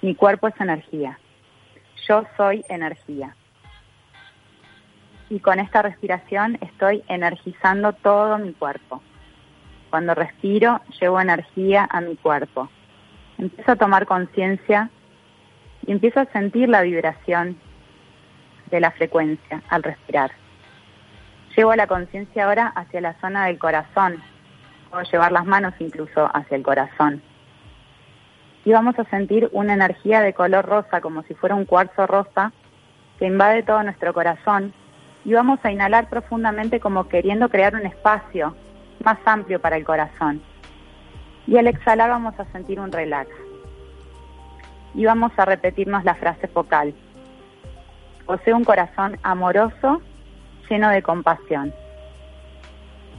Mi 0.00 0.14
cuerpo 0.14 0.48
es 0.48 0.58
energía. 0.58 1.18
Yo 2.08 2.24
soy 2.38 2.64
energía 2.70 3.36
y 5.28 5.40
con 5.40 5.60
esta 5.60 5.82
respiración 5.82 6.56
estoy 6.62 7.04
energizando 7.08 7.92
todo 7.92 8.38
mi 8.38 8.54
cuerpo. 8.54 9.02
Cuando 9.90 10.14
respiro, 10.14 10.80
llevo 10.98 11.20
energía 11.20 11.86
a 11.90 12.00
mi 12.00 12.16
cuerpo. 12.16 12.70
Empiezo 13.38 13.72
a 13.72 13.76
tomar 13.76 14.06
conciencia 14.06 14.90
y 15.86 15.92
empiezo 15.92 16.20
a 16.20 16.26
sentir 16.26 16.68
la 16.68 16.82
vibración 16.82 17.58
de 18.70 18.80
la 18.80 18.90
frecuencia 18.90 19.62
al 19.68 19.82
respirar. 19.82 20.32
Llevo 21.56 21.74
la 21.74 21.86
conciencia 21.86 22.44
ahora 22.44 22.66
hacia 22.74 23.00
la 23.00 23.14
zona 23.20 23.46
del 23.46 23.58
corazón. 23.58 24.22
Puedo 24.90 25.04
llevar 25.04 25.32
las 25.32 25.44
manos 25.44 25.74
incluso 25.78 26.28
hacia 26.34 26.56
el 26.56 26.62
corazón. 26.62 27.22
Y 28.64 28.72
vamos 28.72 28.98
a 28.98 29.04
sentir 29.04 29.48
una 29.52 29.74
energía 29.74 30.20
de 30.20 30.32
color 30.32 30.64
rosa, 30.64 31.00
como 31.00 31.22
si 31.24 31.34
fuera 31.34 31.54
un 31.54 31.66
cuarzo 31.66 32.06
rosa, 32.06 32.52
que 33.18 33.26
invade 33.26 33.62
todo 33.62 33.82
nuestro 33.82 34.12
corazón 34.14 34.72
y 35.24 35.32
vamos 35.32 35.58
a 35.62 35.70
inhalar 35.70 36.08
profundamente 36.08 36.80
como 36.80 37.08
queriendo 37.08 37.48
crear 37.48 37.74
un 37.74 37.86
espacio 37.86 38.54
más 39.04 39.18
amplio 39.24 39.60
para 39.60 39.76
el 39.76 39.84
corazón. 39.84 40.42
Y 41.46 41.56
al 41.58 41.66
exhalar 41.66 42.10
vamos 42.10 42.38
a 42.38 42.44
sentir 42.52 42.80
un 42.80 42.90
relax. 42.90 43.30
Y 44.94 45.04
vamos 45.04 45.32
a 45.36 45.44
repetirnos 45.44 46.04
la 46.04 46.14
frase 46.14 46.48
focal. 46.48 46.94
Posee 48.26 48.54
un 48.54 48.64
corazón 48.64 49.18
amoroso, 49.22 50.00
lleno 50.70 50.88
de 50.88 51.02
compasión. 51.02 51.74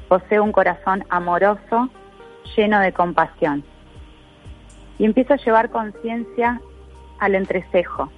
Posee 0.08 0.40
un 0.40 0.52
corazón 0.52 1.04
amoroso, 1.10 1.90
lleno 2.56 2.80
de 2.80 2.92
compasión. 2.94 3.64
Y 4.98 5.06
empiezo 5.06 5.34
a 5.34 5.38
llevar 5.38 5.70
conciencia 5.70 6.62
al 7.20 7.36
entrecejo, 7.36 8.10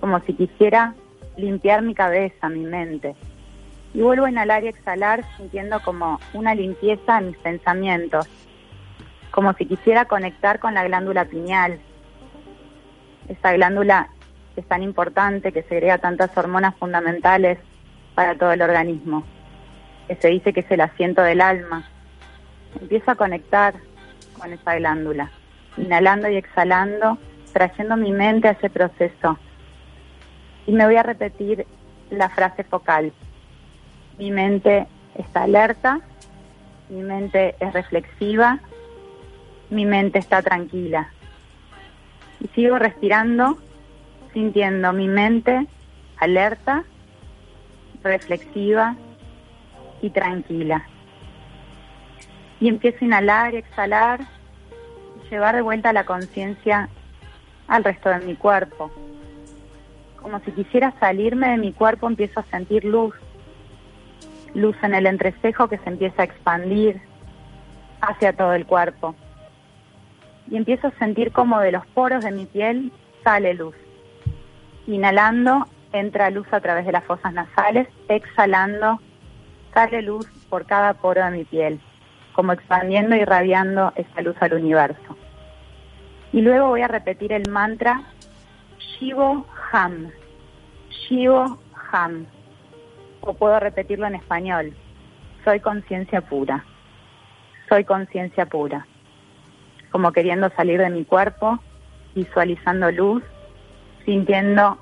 como 0.00 0.20
si 0.20 0.34
quisiera 0.34 0.94
limpiar 1.36 1.82
mi 1.82 1.94
cabeza, 1.94 2.48
mi 2.48 2.64
mente. 2.64 3.14
Y 3.94 4.00
vuelvo 4.00 4.26
a 4.26 4.30
inhalar 4.30 4.64
y 4.64 4.68
exhalar 4.68 5.24
sintiendo 5.36 5.80
como 5.80 6.20
una 6.32 6.54
limpieza 6.54 7.18
en 7.18 7.28
mis 7.28 7.38
pensamientos, 7.38 8.28
como 9.32 9.54
si 9.54 9.66
quisiera 9.66 10.04
conectar 10.04 10.60
con 10.60 10.74
la 10.74 10.84
glándula 10.84 11.24
pineal, 11.24 11.80
esa 13.28 13.52
glándula 13.52 14.10
es 14.56 14.66
tan 14.68 14.82
importante, 14.82 15.52
que 15.52 15.62
segrega 15.62 15.98
tantas 15.98 16.36
hormonas 16.36 16.76
fundamentales 16.76 17.58
para 18.14 18.36
todo 18.36 18.52
el 18.52 18.60
organismo, 18.60 19.24
que 20.06 20.16
se 20.16 20.28
dice 20.28 20.52
que 20.52 20.60
es 20.60 20.70
el 20.70 20.82
asiento 20.82 21.22
del 21.22 21.40
alma. 21.40 21.88
Empiezo 22.78 23.10
a 23.10 23.14
conectar 23.14 23.74
con 24.38 24.52
esa 24.52 24.76
glándula, 24.76 25.30
inhalando 25.78 26.28
y 26.28 26.36
exhalando, 26.36 27.16
trayendo 27.54 27.96
mi 27.96 28.12
mente 28.12 28.48
a 28.48 28.52
ese 28.52 28.68
proceso. 28.68 29.38
Y 30.66 30.72
me 30.72 30.84
voy 30.84 30.96
a 30.96 31.02
repetir 31.02 31.66
la 32.10 32.28
frase 32.28 32.64
focal. 32.64 33.12
Mi 34.18 34.30
mente 34.30 34.86
está 35.14 35.44
alerta, 35.44 36.00
mi 36.90 37.02
mente 37.02 37.56
es 37.60 37.72
reflexiva, 37.72 38.60
mi 39.72 39.86
mente 39.86 40.18
está 40.18 40.42
tranquila. 40.42 41.08
Y 42.40 42.48
sigo 42.48 42.78
respirando 42.78 43.58
sintiendo 44.32 44.92
mi 44.92 45.08
mente 45.08 45.66
alerta, 46.16 46.84
reflexiva 48.02 48.96
y 50.00 50.10
tranquila. 50.10 50.86
Y 52.60 52.68
empiezo 52.68 52.98
a 53.00 53.04
inhalar 53.04 53.54
y 53.54 53.58
exhalar, 53.58 54.20
llevar 55.30 55.56
de 55.56 55.62
vuelta 55.62 55.92
la 55.92 56.04
conciencia 56.04 56.88
al 57.66 57.84
resto 57.84 58.08
de 58.08 58.20
mi 58.20 58.36
cuerpo. 58.36 58.90
Como 60.16 60.38
si 60.40 60.52
quisiera 60.52 60.94
salirme 61.00 61.48
de 61.50 61.58
mi 61.58 61.72
cuerpo, 61.72 62.06
empiezo 62.06 62.40
a 62.40 62.44
sentir 62.44 62.84
luz, 62.84 63.14
luz 64.54 64.76
en 64.82 64.94
el 64.94 65.06
entrecejo 65.06 65.68
que 65.68 65.78
se 65.78 65.88
empieza 65.88 66.22
a 66.22 66.24
expandir 66.24 67.00
hacia 68.00 68.32
todo 68.32 68.52
el 68.52 68.66
cuerpo. 68.66 69.16
Y 70.52 70.56
empiezo 70.58 70.88
a 70.88 70.98
sentir 70.98 71.32
como 71.32 71.60
de 71.60 71.72
los 71.72 71.86
poros 71.86 72.22
de 72.22 72.30
mi 72.30 72.44
piel 72.44 72.92
sale 73.24 73.54
luz. 73.54 73.74
Inhalando, 74.86 75.66
entra 75.94 76.28
luz 76.28 76.46
a 76.52 76.60
través 76.60 76.84
de 76.84 76.92
las 76.92 77.04
fosas 77.04 77.32
nasales, 77.32 77.88
exhalando, 78.08 79.00
sale 79.72 80.02
luz 80.02 80.26
por 80.50 80.66
cada 80.66 80.92
poro 80.92 81.24
de 81.24 81.30
mi 81.30 81.44
piel, 81.44 81.80
como 82.34 82.52
expandiendo 82.52 83.16
y 83.16 83.20
irradiando 83.20 83.94
esa 83.96 84.20
luz 84.20 84.36
al 84.40 84.52
universo. 84.52 85.16
Y 86.34 86.42
luego 86.42 86.68
voy 86.68 86.82
a 86.82 86.88
repetir 86.88 87.32
el 87.32 87.48
mantra 87.50 88.02
Shivo 88.78 89.46
Ham, 89.72 90.10
Shivo 90.90 91.58
Ham, 91.92 92.26
o 93.22 93.32
puedo 93.32 93.58
repetirlo 93.58 94.06
en 94.06 94.16
español, 94.16 94.74
soy 95.44 95.60
conciencia 95.60 96.20
pura, 96.20 96.62
soy 97.70 97.84
conciencia 97.84 98.44
pura, 98.44 98.86
como 99.92 100.10
queriendo 100.12 100.50
salir 100.56 100.80
de 100.80 100.90
mi 100.90 101.04
cuerpo, 101.04 101.60
visualizando 102.14 102.90
luz 102.90 103.22
sintiendo 104.04 104.78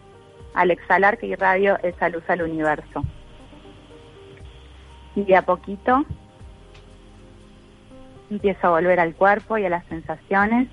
al 0.55 0.71
exhalar 0.71 1.19
que 1.19 1.27
irradio 1.27 1.79
esa 1.83 2.09
luz 2.09 2.25
al 2.29 2.43
universo. 2.43 3.05
Y 5.15 5.25
de 5.25 5.37
a 5.37 5.43
poquito 5.43 6.05
empiezo 8.31 8.69
a 8.69 8.71
volver 8.71 9.01
al 9.01 9.15
cuerpo 9.15 9.59
y 9.59 9.67
a 9.67 9.71
las 9.71 9.85
sensaciones, 9.87 10.69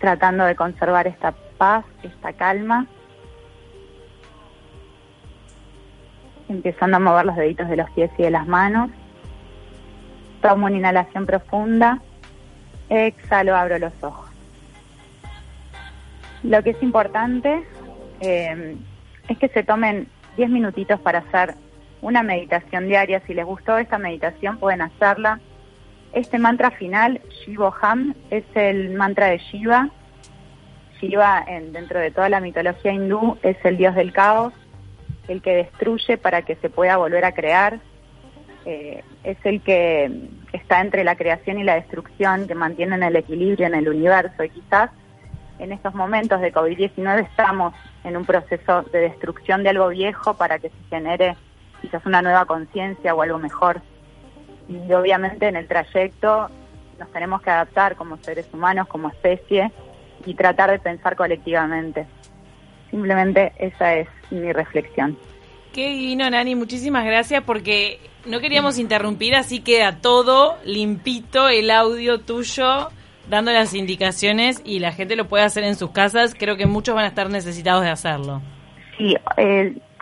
tratando 0.00 0.44
de 0.44 0.56
conservar 0.56 1.06
esta 1.06 1.32
paz, 1.56 1.84
esta 2.02 2.32
calma, 2.32 2.86
empezando 6.48 6.96
a 6.96 7.00
mover 7.00 7.24
los 7.24 7.36
deditos 7.36 7.68
de 7.68 7.76
los 7.76 7.88
pies 7.90 8.10
y 8.18 8.24
de 8.24 8.30
las 8.30 8.46
manos. 8.46 8.90
Tomo 10.44 10.66
una 10.66 10.76
inhalación 10.76 11.24
profunda, 11.24 12.02
exhalo, 12.90 13.56
abro 13.56 13.78
los 13.78 13.94
ojos. 14.02 14.28
Lo 16.42 16.62
que 16.62 16.70
es 16.70 16.82
importante 16.82 17.64
eh, 18.20 18.76
es 19.26 19.38
que 19.38 19.48
se 19.48 19.62
tomen 19.62 20.06
10 20.36 20.50
minutitos 20.50 21.00
para 21.00 21.20
hacer 21.20 21.54
una 22.02 22.22
meditación 22.22 22.88
diaria. 22.88 23.22
Si 23.26 23.32
les 23.32 23.46
gustó 23.46 23.78
esta 23.78 23.96
meditación, 23.96 24.58
pueden 24.58 24.82
hacerla. 24.82 25.40
Este 26.12 26.38
mantra 26.38 26.70
final, 26.72 27.22
Shivoham, 27.30 28.14
es 28.28 28.44
el 28.54 28.90
mantra 28.90 29.28
de 29.28 29.38
Shiva. 29.38 29.88
Shiva, 31.00 31.42
en, 31.48 31.72
dentro 31.72 32.00
de 32.00 32.10
toda 32.10 32.28
la 32.28 32.40
mitología 32.40 32.92
hindú, 32.92 33.38
es 33.42 33.56
el 33.64 33.78
dios 33.78 33.94
del 33.94 34.12
caos, 34.12 34.52
el 35.26 35.40
que 35.40 35.56
destruye 35.56 36.18
para 36.18 36.42
que 36.42 36.56
se 36.56 36.68
pueda 36.68 36.98
volver 36.98 37.24
a 37.24 37.32
crear. 37.32 37.80
Eh, 38.66 39.02
es 39.24 39.36
el 39.44 39.60
que 39.60 40.10
está 40.52 40.80
entre 40.80 41.04
la 41.04 41.16
creación 41.16 41.58
y 41.58 41.64
la 41.64 41.74
destrucción, 41.74 42.46
que 42.46 42.54
mantienen 42.54 43.02
el 43.02 43.16
equilibrio 43.16 43.66
en 43.66 43.74
el 43.74 43.88
universo. 43.88 44.44
Y 44.44 44.50
quizás 44.50 44.90
en 45.58 45.72
estos 45.72 45.94
momentos 45.94 46.40
de 46.40 46.52
COVID-19 46.52 47.28
estamos 47.28 47.74
en 48.04 48.16
un 48.16 48.24
proceso 48.24 48.82
de 48.82 49.00
destrucción 49.00 49.62
de 49.62 49.70
algo 49.70 49.88
viejo 49.88 50.34
para 50.34 50.58
que 50.58 50.68
se 50.70 50.88
genere 50.90 51.36
quizás 51.80 52.04
una 52.06 52.22
nueva 52.22 52.46
conciencia 52.46 53.14
o 53.14 53.22
algo 53.22 53.38
mejor. 53.38 53.82
Y 54.68 54.92
obviamente 54.92 55.46
en 55.46 55.56
el 55.56 55.68
trayecto 55.68 56.48
nos 56.98 57.10
tenemos 57.12 57.42
que 57.42 57.50
adaptar 57.50 57.96
como 57.96 58.16
seres 58.18 58.48
humanos, 58.52 58.86
como 58.88 59.08
especie, 59.08 59.70
y 60.24 60.34
tratar 60.34 60.70
de 60.70 60.78
pensar 60.78 61.16
colectivamente. 61.16 62.06
Simplemente 62.90 63.52
esa 63.58 63.94
es 63.94 64.08
mi 64.30 64.52
reflexión. 64.52 65.18
Qué 65.74 65.88
divino, 65.88 66.30
Nani. 66.30 66.54
Muchísimas 66.54 67.04
gracias 67.04 67.42
porque 67.42 67.98
no 68.26 68.38
queríamos 68.38 68.78
interrumpir, 68.78 69.34
así 69.34 69.60
queda 69.60 70.00
todo 70.00 70.56
limpito 70.64 71.48
el 71.48 71.68
audio 71.68 72.20
tuyo 72.20 72.90
dando 73.28 73.50
las 73.50 73.74
indicaciones 73.74 74.62
y 74.64 74.78
la 74.78 74.92
gente 74.92 75.16
lo 75.16 75.26
puede 75.26 75.42
hacer 75.42 75.64
en 75.64 75.74
sus 75.74 75.90
casas, 75.90 76.36
creo 76.38 76.56
que 76.56 76.66
muchos 76.66 76.94
van 76.94 77.06
a 77.06 77.08
estar 77.08 77.28
necesitados 77.28 77.82
de 77.82 77.90
hacerlo. 77.90 78.40
Sí, 78.96 79.16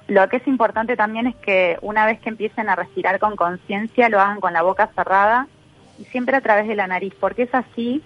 lo 0.08 0.28
que 0.28 0.36
es 0.36 0.46
importante 0.46 0.94
también 0.94 1.26
es 1.26 1.36
que 1.36 1.78
una 1.80 2.04
vez 2.04 2.20
que 2.20 2.28
empiecen 2.28 2.68
a 2.68 2.76
respirar 2.76 3.18
con 3.18 3.34
conciencia, 3.34 4.10
lo 4.10 4.20
hagan 4.20 4.40
con 4.40 4.52
la 4.52 4.60
boca 4.60 4.90
cerrada 4.94 5.46
y 5.98 6.04
siempre 6.04 6.36
a 6.36 6.42
través 6.42 6.68
de 6.68 6.74
la 6.74 6.86
nariz, 6.86 7.14
porque 7.18 7.44
es 7.44 7.54
así 7.54 8.02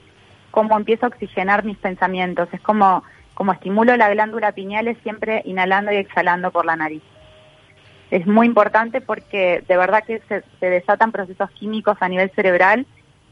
como 0.53 0.77
empiezo 0.77 1.07
a 1.07 1.09
oxigenar 1.09 1.65
mis 1.65 1.79
pensamientos, 1.79 2.49
es 2.53 2.61
como, 2.61 3.03
como 3.35 3.53
estimulo 3.53 3.97
la 3.97 4.09
glándula 4.11 4.53
pineal, 4.53 4.87
es 4.87 4.99
siempre 5.03 5.43
inhalando 5.47 5.91
y 5.91 5.97
exhalando 5.97 6.53
por 6.53 6.65
la 6.65 6.77
nariz. 6.77 7.03
Es 8.11 8.27
muy 8.27 8.47
importante 8.47 9.01
porque 9.01 9.65
de 9.67 9.77
verdad 9.77 10.05
que 10.05 10.23
se 10.29 10.67
desatan 10.67 11.13
procesos 11.13 11.51
químicos 11.51 11.97
a 12.01 12.09
nivel 12.09 12.31
cerebral 12.31 12.87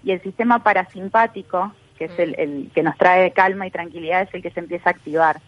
y 0.04 0.12
el 0.12 0.22
sistema 0.22 0.62
parasimpático, 0.62 1.72
que 1.98 2.06
es 2.06 2.12
mm. 2.12 2.34
el, 2.38 2.70
que 2.74 2.82
nos 2.82 2.96
trae 2.96 3.32
calma 3.32 3.66
y 3.66 3.70
tranquilidad, 3.70 4.22
es 4.22 4.34
el 4.34 4.42
que 4.42 4.50
se 4.50 4.60
empieza 4.60 4.90
a 4.90 4.92
activar. 4.92 5.40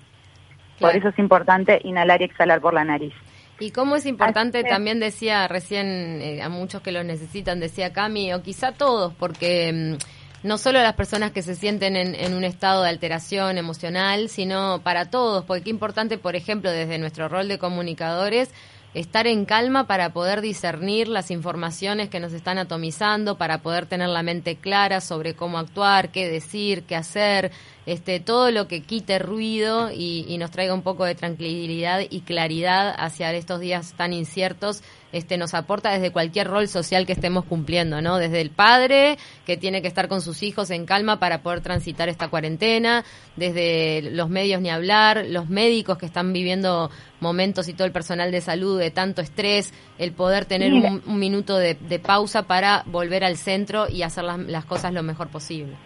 Por 0.81 0.95
eso 0.95 1.09
es 1.09 1.19
importante 1.19 1.81
inhalar 1.85 2.21
y 2.21 2.25
exhalar 2.25 2.61
por 2.61 2.75
la 2.75 2.85
nariz. 2.85 3.15
Y 3.59 3.71
cómo 3.71 3.97
es 3.97 4.05
importante, 4.05 4.63
también 4.65 5.01
decía 5.01 5.49
recién 5.49 6.21
eh, 6.21 6.43
a 6.43 6.51
muchos 6.51 6.83
que 6.83 6.93
lo 6.93 7.03
necesitan, 7.03 7.59
decía 7.59 7.93
Cami, 7.93 8.35
o 8.35 8.43
quizá 8.43 8.73
todos, 8.73 9.15
porque 9.15 9.73
mm, 9.73 10.47
no 10.47 10.59
solo 10.59 10.83
las 10.83 10.93
personas 10.93 11.31
que 11.31 11.41
se 11.41 11.55
sienten 11.55 11.97
en, 11.97 12.15
en, 12.15 12.35
un 12.35 12.45
estado 12.45 12.83
de 12.83 12.91
alteración 12.91 13.57
emocional, 13.57 14.29
sino 14.29 14.83
para 14.83 15.07
todos, 15.07 15.45
porque 15.47 15.65
qué 15.65 15.71
importante, 15.71 16.19
por 16.19 16.37
ejemplo, 16.37 16.71
desde 16.71 16.99
nuestro 16.99 17.29
rol 17.31 17.49
de 17.49 17.59
comunicadores, 17.59 18.51
estar 18.95 19.27
en 19.27 19.45
calma 19.45 19.87
para 19.87 20.11
poder 20.13 20.41
discernir 20.41 21.09
las 21.09 21.31
informaciones 21.31 22.09
que 22.09 22.21
nos 22.21 22.33
están 22.33 22.59
atomizando, 22.59 23.37
para 23.37 23.59
poder 23.59 23.87
tener 23.87 24.09
la 24.09 24.23
mente 24.23 24.57
clara 24.57 25.01
sobre 25.01 25.35
cómo 25.35 25.59
actuar, 25.59 26.11
qué 26.11 26.29
decir, 26.29 26.85
qué 26.85 26.97
hacer, 26.97 27.53
este, 27.87 28.21
todo 28.21 28.51
lo 28.51 28.67
que 28.67 28.83
quite 28.83 29.19
ruido 29.19 29.91
y, 29.93 30.27
y, 30.29 30.39
nos 30.39 30.51
traiga 30.51 30.75
un 30.75 30.83
poco 30.83 31.05
de 31.05 31.15
tranquilidad 31.15 32.01
y 32.11 32.21
claridad 32.21 32.95
hacia 32.99 33.33
estos 33.33 33.61
días 33.61 33.95
tan 33.97 34.13
inciertos, 34.13 34.83
este, 35.13 35.39
nos 35.39 35.55
aporta 35.55 35.93
desde 35.93 36.11
cualquier 36.11 36.49
rol 36.49 36.69
social 36.69 37.07
que 37.07 37.13
estemos 37.13 37.45
cumpliendo, 37.45 38.03
¿no? 38.03 38.19
Desde 38.19 38.41
el 38.41 38.51
padre, 38.51 39.19
que 39.47 39.57
tiene 39.57 39.81
que 39.81 39.89
estar 39.89 40.09
con 40.09 40.21
sus 40.21 40.43
hijos 40.43 40.71
en 40.71 40.85
calma 40.85 41.19
para 41.19 41.43
poder 41.43 41.61
transitar 41.61 42.09
esta 42.09 42.29
cuarentena, 42.29 43.05
desde 43.37 44.03
los 44.11 44.29
medios 44.29 44.61
ni 44.61 44.69
hablar, 44.69 45.25
los 45.29 45.49
médicos 45.49 45.97
que 45.97 46.07
están 46.07 46.33
viviendo 46.33 46.91
momentos 47.21 47.69
y 47.69 47.73
todo 47.73 47.87
el 47.87 47.93
personal 47.93 48.33
de 48.33 48.41
salud 48.41 48.79
de 48.79 48.91
tanto 48.91 49.23
estrés, 49.23 49.73
el 49.99 50.13
poder 50.13 50.45
tener 50.45 50.73
un, 50.75 51.19
minuto 51.19 51.57
de, 51.57 51.77
pausa 52.05 52.43
para 52.43 52.83
volver 52.87 53.25
al 53.25 53.37
centro 53.37 53.89
y 53.89 54.03
hacer 54.03 54.25
las, 54.25 54.39
las 54.39 54.65
cosas 54.65 54.93
lo 54.93 55.03
mejor 55.03 55.29
posible. 55.29 55.77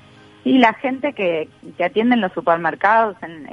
Y 0.44 0.58
la 0.58 0.74
gente 0.74 1.12
que, 1.12 1.48
que 1.76 1.84
atiende 1.84 2.14
en 2.14 2.20
los 2.20 2.32
supermercados, 2.32 3.16
en, 3.22 3.46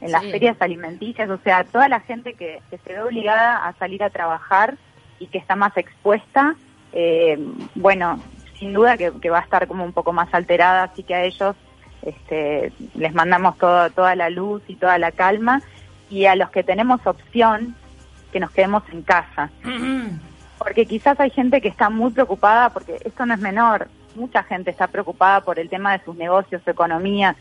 en, 0.00 0.10
las 0.10 0.24
ferias 0.24 0.56
alimenticias, 0.58 1.30
o 1.30 1.38
sea, 1.38 1.62
toda 1.62 1.88
la 1.88 2.00
gente 2.00 2.34
que, 2.34 2.60
se 2.70 2.92
ve 2.92 3.02
obligada 3.02 3.68
a 3.68 3.72
salir 3.74 4.02
a 4.02 4.10
trabajar 4.10 4.76
y 5.20 5.28
que 5.28 5.38
está 5.38 5.54
más 5.54 5.76
expuesta, 5.76 6.56
eh, 6.92 7.38
bueno, 7.76 8.20
sin 8.58 8.72
duda 8.72 8.96
que, 8.96 9.30
va 9.30 9.38
a 9.38 9.42
estar 9.42 9.68
como 9.68 9.84
un 9.84 9.92
poco 9.92 10.12
más 10.12 10.32
alterada, 10.34 10.84
así 10.84 11.04
que 11.04 11.14
a 11.14 11.24
ellos 11.24 11.54
este, 12.02 12.72
les 12.94 13.14
mandamos 13.14 13.56
todo, 13.58 13.90
toda 13.90 14.16
la 14.16 14.28
luz 14.28 14.62
y 14.66 14.74
toda 14.74 14.98
la 14.98 15.12
calma. 15.12 15.62
Y 16.10 16.26
a 16.26 16.36
los 16.36 16.50
que 16.50 16.62
tenemos 16.62 17.06
opción, 17.06 17.74
que 18.32 18.40
nos 18.40 18.50
quedemos 18.50 18.82
en 18.92 19.02
casa. 19.02 19.50
Porque 20.58 20.86
quizás 20.86 21.18
hay 21.20 21.30
gente 21.30 21.60
que 21.60 21.68
está 21.68 21.90
muy 21.90 22.10
preocupada, 22.10 22.70
porque 22.70 22.98
esto 23.04 23.24
no 23.26 23.34
es 23.34 23.40
menor, 23.40 23.88
mucha 24.14 24.42
gente 24.42 24.70
está 24.70 24.86
preocupada 24.86 25.40
por 25.40 25.58
el 25.58 25.68
tema 25.68 25.96
de 25.96 26.04
sus 26.04 26.16
negocios, 26.16 26.62
su 26.64 26.70
economía. 26.70 27.36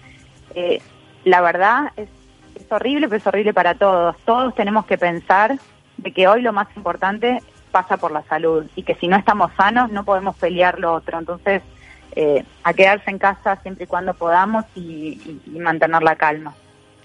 Eh, 0.56 0.82
la 1.24 1.42
verdad 1.42 1.92
es, 1.96 2.10
es 2.56 2.72
horrible, 2.72 3.08
pero 3.08 3.18
es 3.18 3.28
horrible 3.28 3.54
para 3.54 3.76
todos. 3.76 4.16
Todos 4.26 4.56
tenemos 4.56 4.86
que 4.86 4.98
pensar 4.98 5.60
de 5.98 6.12
que 6.12 6.28
hoy 6.28 6.42
lo 6.42 6.54
más 6.54 6.68
importante 6.76 7.40
pasa 7.72 7.98
por 7.98 8.12
la 8.12 8.24
salud 8.24 8.66
y 8.76 8.84
que 8.84 8.96
si 8.96 9.08
no 9.08 9.16
estamos 9.16 9.52
sanos 9.56 9.92
no 9.92 10.04
podemos 10.04 10.36
pelear 10.36 10.80
lo 10.80 10.94
otro. 10.94 11.18
Entonces, 11.20 11.62
eh, 12.14 12.44
a 12.64 12.74
quedarse 12.74 13.10
en 13.10 13.18
casa 13.18 13.56
siempre 13.62 13.86
y 13.86 13.88
cuando 13.88 14.14
podamos 14.14 14.66
y, 14.76 15.40
mantener 15.48 16.04
la 16.04 16.16
calma. 16.16 16.54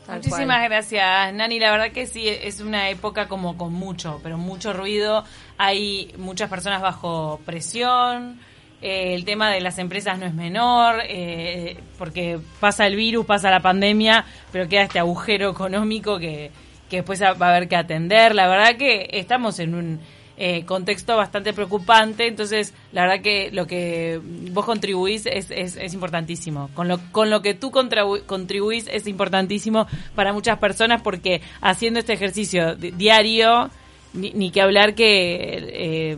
Muchísimas 0.08 0.62
gracias, 0.64 1.35
Nani. 1.35 1.58
La 1.58 1.70
verdad 1.73 1.90
que 1.90 2.06
sí, 2.06 2.28
es 2.28 2.61
una 2.61 2.90
época 2.90 3.26
como 3.28 3.56
con 3.56 3.73
mucho, 3.73 4.20
pero 4.23 4.38
mucho 4.38 4.73
ruido. 4.73 5.25
Hay 5.58 6.12
muchas 6.16 6.49
personas 6.49 6.80
bajo 6.80 7.40
presión. 7.44 8.38
Eh, 8.83 9.14
el 9.14 9.25
tema 9.25 9.50
de 9.50 9.61
las 9.61 9.78
empresas 9.78 10.18
no 10.18 10.26
es 10.26 10.35
menor, 10.35 11.02
eh, 11.09 11.78
porque 11.99 12.38
pasa 12.61 12.87
el 12.87 12.97
virus, 12.97 13.25
pasa 13.25 13.50
la 13.50 13.61
pandemia, 13.61 14.25
pero 14.52 14.68
queda 14.68 14.83
este 14.83 14.99
agujero 14.99 15.50
económico 15.50 16.18
que, 16.18 16.50
que 16.88 16.97
después 16.97 17.23
va 17.23 17.28
a 17.28 17.56
haber 17.56 17.68
que 17.68 17.76
atender. 17.76 18.35
La 18.35 18.49
verdad 18.49 18.76
que 18.76 19.09
estamos 19.12 19.59
en 19.59 19.75
un 19.75 20.00
eh, 20.38 20.66
contexto 20.66 21.16
bastante 21.16 21.54
preocupante, 21.54 22.26
entonces 22.26 22.75
la 22.92 23.06
verdad 23.06 23.23
que 23.23 23.50
lo 23.52 23.66
que 23.66 24.21
vos 24.52 24.66
contribuís 24.66 25.25
es, 25.25 25.50
es, 25.50 25.95
importantísimo. 25.95 26.68
Con 26.75 26.88
lo, 26.88 27.00
con 27.11 27.30
lo 27.30 27.40
que 27.40 27.54
tú 27.54 27.71
contribuís 27.71 28.87
es 28.88 29.06
importantísimo 29.06 29.87
para 30.14 30.35
muchas 30.35 30.59
personas 30.59 31.00
porque 31.00 31.40
haciendo 31.62 32.00
este 32.00 32.12
ejercicio 32.12 32.76
diario, 32.76 33.71
ni, 34.12 34.50
que 34.50 34.61
hablar 34.61 34.95
que 34.95 35.56
eh, 35.73 36.16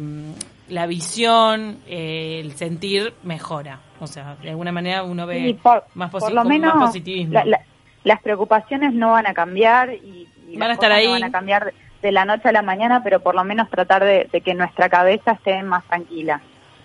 la 0.69 0.87
visión, 0.87 1.79
eh, 1.87 2.41
el 2.43 2.53
sentir 2.53 3.15
mejora. 3.23 3.81
O 4.01 4.07
sea, 4.07 4.37
de 4.37 4.51
alguna 4.51 4.73
manera 4.73 5.03
uno 5.03 5.27
ve 5.27 5.59
más, 5.95 6.11
por 6.11 6.33
lo 6.33 6.45
menos 6.45 6.75
positivismo. 6.75 7.41
las 8.05 8.23
preocupaciones 8.23 8.93
no 8.95 9.13
van 9.13 9.27
a 9.27 9.35
cambiar 9.35 9.93
y 9.93 10.29
van 10.57 10.71
a 10.71 10.75
estar 10.75 10.93
ahí. 10.93 11.09
van 11.09 11.25
a 11.25 11.33
cambiar 11.33 11.73
de, 12.03 12.13
la 12.13 12.25
noche 12.25 12.49
a 12.49 12.53
la 12.53 12.63
mañana, 12.63 13.03
pero 13.03 13.21
por 13.21 13.35
lo 13.35 13.45
menos 13.45 13.69
tratar 13.71 14.05
de, 14.05 14.29
que 14.45 14.55
nuestra 14.55 14.89
cabeza 14.89 15.33
esté 15.33 15.63
más 15.63 15.85
tranquila, 15.85 16.41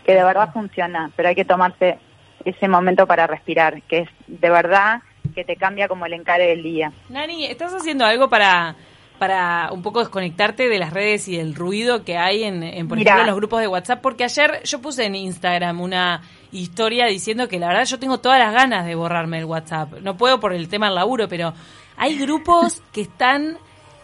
que 0.06 0.14
de 0.14 0.24
verdad 0.24 0.52
funciona, 0.52 1.12
pero 1.16 1.30
hay 1.30 1.36
que 1.36 1.46
tomarse 1.46 2.00
ese 2.44 2.68
momento 2.68 3.08
para 3.08 3.28
respirar, 3.28 3.82
que 3.84 4.00
es 4.00 4.10
de 4.28 4.50
verdad 4.50 5.02
que 5.36 5.46
te 5.46 5.56
cambia 5.56 5.88
como 5.88 6.06
el 6.06 6.14
encare 6.14 6.48
del 6.48 6.64
día. 6.64 6.92
Nani, 7.10 7.46
¿estás 7.46 7.74
haciendo 7.74 8.06
algo 8.06 8.30
para 8.30 8.76
para 9.24 9.72
un 9.72 9.82
poco 9.82 10.00
desconectarte 10.00 10.68
de 10.68 10.78
las 10.78 10.92
redes 10.92 11.30
y 11.30 11.38
del 11.38 11.56
ruido 11.56 12.04
que 12.04 12.18
hay 12.18 12.44
en, 12.44 12.62
en 12.62 12.90
por 12.90 12.98
ejemplo, 12.98 13.22
en 13.22 13.28
los 13.28 13.38
grupos 13.38 13.62
de 13.62 13.70
WhatsApp, 13.70 14.02
porque 14.02 14.26
ayer 14.26 14.62
yo 14.66 14.82
puse 14.82 15.06
en 15.06 15.16
Instagram 15.16 15.80
una 15.80 16.24
historia 16.52 17.06
diciendo 17.06 17.48
que 17.48 17.58
la 17.58 17.70
verdad 17.70 17.86
yo 17.86 18.00
tengo 18.00 18.18
todas 18.18 18.38
las 18.38 18.54
ganas 18.54 18.86
de 18.86 18.96
borrarme 18.96 19.40
el 19.40 19.46
WhatsApp. 19.46 19.94
No 20.02 20.18
puedo 20.18 20.42
por 20.42 20.52
el 20.52 20.68
tema 20.68 20.88
del 20.88 20.96
laburo, 20.96 21.30
pero 21.30 21.54
hay 21.96 22.20
grupos 22.20 22.82
que 22.92 23.00
están, 23.00 23.58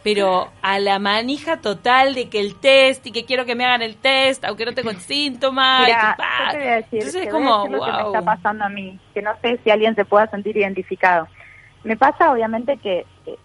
pero 0.06 0.54
a 0.62 0.80
la 0.80 1.00
manija 1.00 1.60
total 1.60 2.16
de 2.16 2.30
que 2.30 2.40
el 2.40 2.56
test 2.56 3.06
y 3.06 3.12
que 3.12 3.26
quiero 3.26 3.44
que 3.44 3.56
me 3.56 3.66
hagan 3.66 3.82
el 3.82 3.98
test, 3.98 4.46
aunque 4.46 4.64
no 4.64 4.72
tengo 4.72 4.94
síntomas. 4.94 5.86
Mira, 5.86 6.16
yo 6.18 6.52
te 6.54 6.58
voy 6.60 6.68
a 6.68 6.76
decir, 6.76 7.00
Entonces 7.00 7.26
es 7.26 7.30
como, 7.30 7.68
lo 7.68 7.84
que 7.84 7.92
me 7.92 8.04
está 8.04 8.22
pasando 8.22 8.64
a 8.64 8.70
mí, 8.70 8.98
que 9.14 9.22
no 9.22 9.32
sé 9.42 9.60
si 9.66 9.70
alguien 9.70 9.96
se 9.96 10.06
pueda 10.06 10.28
sentir 10.28 10.56
identificado. 10.56 11.28
Me 11.84 11.98
pasa, 11.98 12.32
obviamente, 12.32 12.78
que 12.78 13.06
eh, 13.26 13.38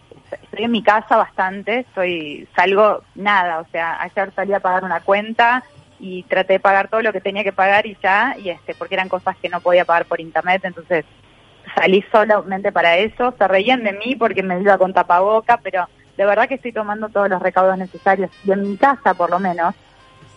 estoy 0.42 0.64
en 0.64 0.72
mi 0.72 0.82
casa 0.82 1.16
bastante, 1.16 1.80
estoy 1.80 2.48
salgo 2.54 3.02
nada, 3.14 3.60
o 3.60 3.66
sea, 3.70 4.00
ayer 4.02 4.32
salí 4.34 4.52
a 4.52 4.60
pagar 4.60 4.84
una 4.84 5.00
cuenta 5.00 5.64
y 5.98 6.22
traté 6.24 6.54
de 6.54 6.60
pagar 6.60 6.88
todo 6.88 7.02
lo 7.02 7.12
que 7.12 7.20
tenía 7.20 7.44
que 7.44 7.52
pagar 7.52 7.86
y 7.86 7.96
ya, 8.02 8.36
y 8.38 8.50
este, 8.50 8.74
porque 8.74 8.94
eran 8.94 9.08
cosas 9.08 9.36
que 9.36 9.48
no 9.48 9.60
podía 9.60 9.84
pagar 9.84 10.06
por 10.06 10.20
internet, 10.20 10.62
entonces 10.64 11.04
salí 11.74 12.04
solamente 12.12 12.72
para 12.72 12.96
eso, 12.98 13.34
se 13.36 13.48
reían 13.48 13.82
de 13.84 13.92
mí 13.92 14.16
porque 14.16 14.42
me 14.42 14.60
iba 14.60 14.78
con 14.78 14.92
tapaboca, 14.92 15.58
pero 15.62 15.88
de 16.16 16.26
verdad 16.26 16.48
que 16.48 16.54
estoy 16.54 16.72
tomando 16.72 17.08
todos 17.08 17.28
los 17.28 17.42
recaudos 17.42 17.78
necesarios 17.78 18.30
y 18.44 18.52
en 18.52 18.62
mi 18.62 18.76
casa 18.76 19.14
por 19.14 19.30
lo 19.30 19.38
menos, 19.38 19.74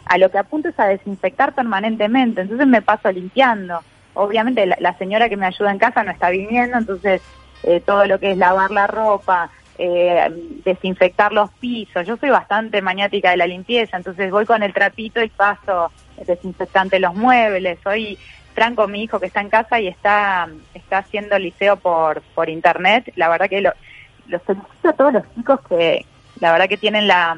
a 0.05 0.17
lo 0.17 0.31
que 0.31 0.37
apunto 0.37 0.69
es 0.69 0.79
a 0.79 0.87
desinfectar 0.87 1.53
permanentemente, 1.53 2.41
entonces 2.41 2.67
me 2.67 2.81
paso 2.81 3.11
limpiando. 3.11 3.81
Obviamente 4.13 4.65
la, 4.65 4.97
señora 4.97 5.29
que 5.29 5.37
me 5.37 5.45
ayuda 5.45 5.71
en 5.71 5.77
casa 5.77 6.03
no 6.03 6.11
está 6.11 6.29
viniendo, 6.29 6.77
entonces 6.77 7.21
eh, 7.63 7.81
todo 7.85 8.05
lo 8.05 8.19
que 8.19 8.31
es 8.31 8.37
lavar 8.37 8.71
la 8.71 8.87
ropa, 8.87 9.49
eh, 9.77 10.29
desinfectar 10.63 11.31
los 11.31 11.49
pisos, 11.51 12.05
yo 12.05 12.17
soy 12.17 12.29
bastante 12.29 12.81
maniática 12.81 13.31
de 13.31 13.37
la 13.37 13.47
limpieza, 13.47 13.97
entonces 13.97 14.31
voy 14.31 14.45
con 14.45 14.63
el 14.63 14.73
trapito 14.73 15.23
y 15.23 15.29
paso 15.29 15.91
desinfectante 16.25 16.99
los 16.99 17.13
muebles, 17.13 17.79
hoy 17.85 18.17
Franco, 18.53 18.87
mi 18.87 19.03
hijo 19.03 19.19
que 19.19 19.27
está 19.27 19.41
en 19.41 19.49
casa 19.49 19.79
y 19.79 19.87
está, 19.87 20.49
está 20.73 20.99
haciendo 20.99 21.37
liceo 21.37 21.75
por, 21.77 22.21
por 22.33 22.49
internet, 22.49 23.11
la 23.15 23.29
verdad 23.29 23.49
que 23.49 23.61
lo, 23.61 23.71
los 24.27 24.41
felicito 24.41 24.89
a 24.89 24.93
todos 24.93 25.13
los 25.13 25.23
chicos 25.35 25.59
que 25.69 26.05
la 26.39 26.51
verdad 26.51 26.67
que 26.67 26.77
tienen 26.77 27.07
la, 27.07 27.37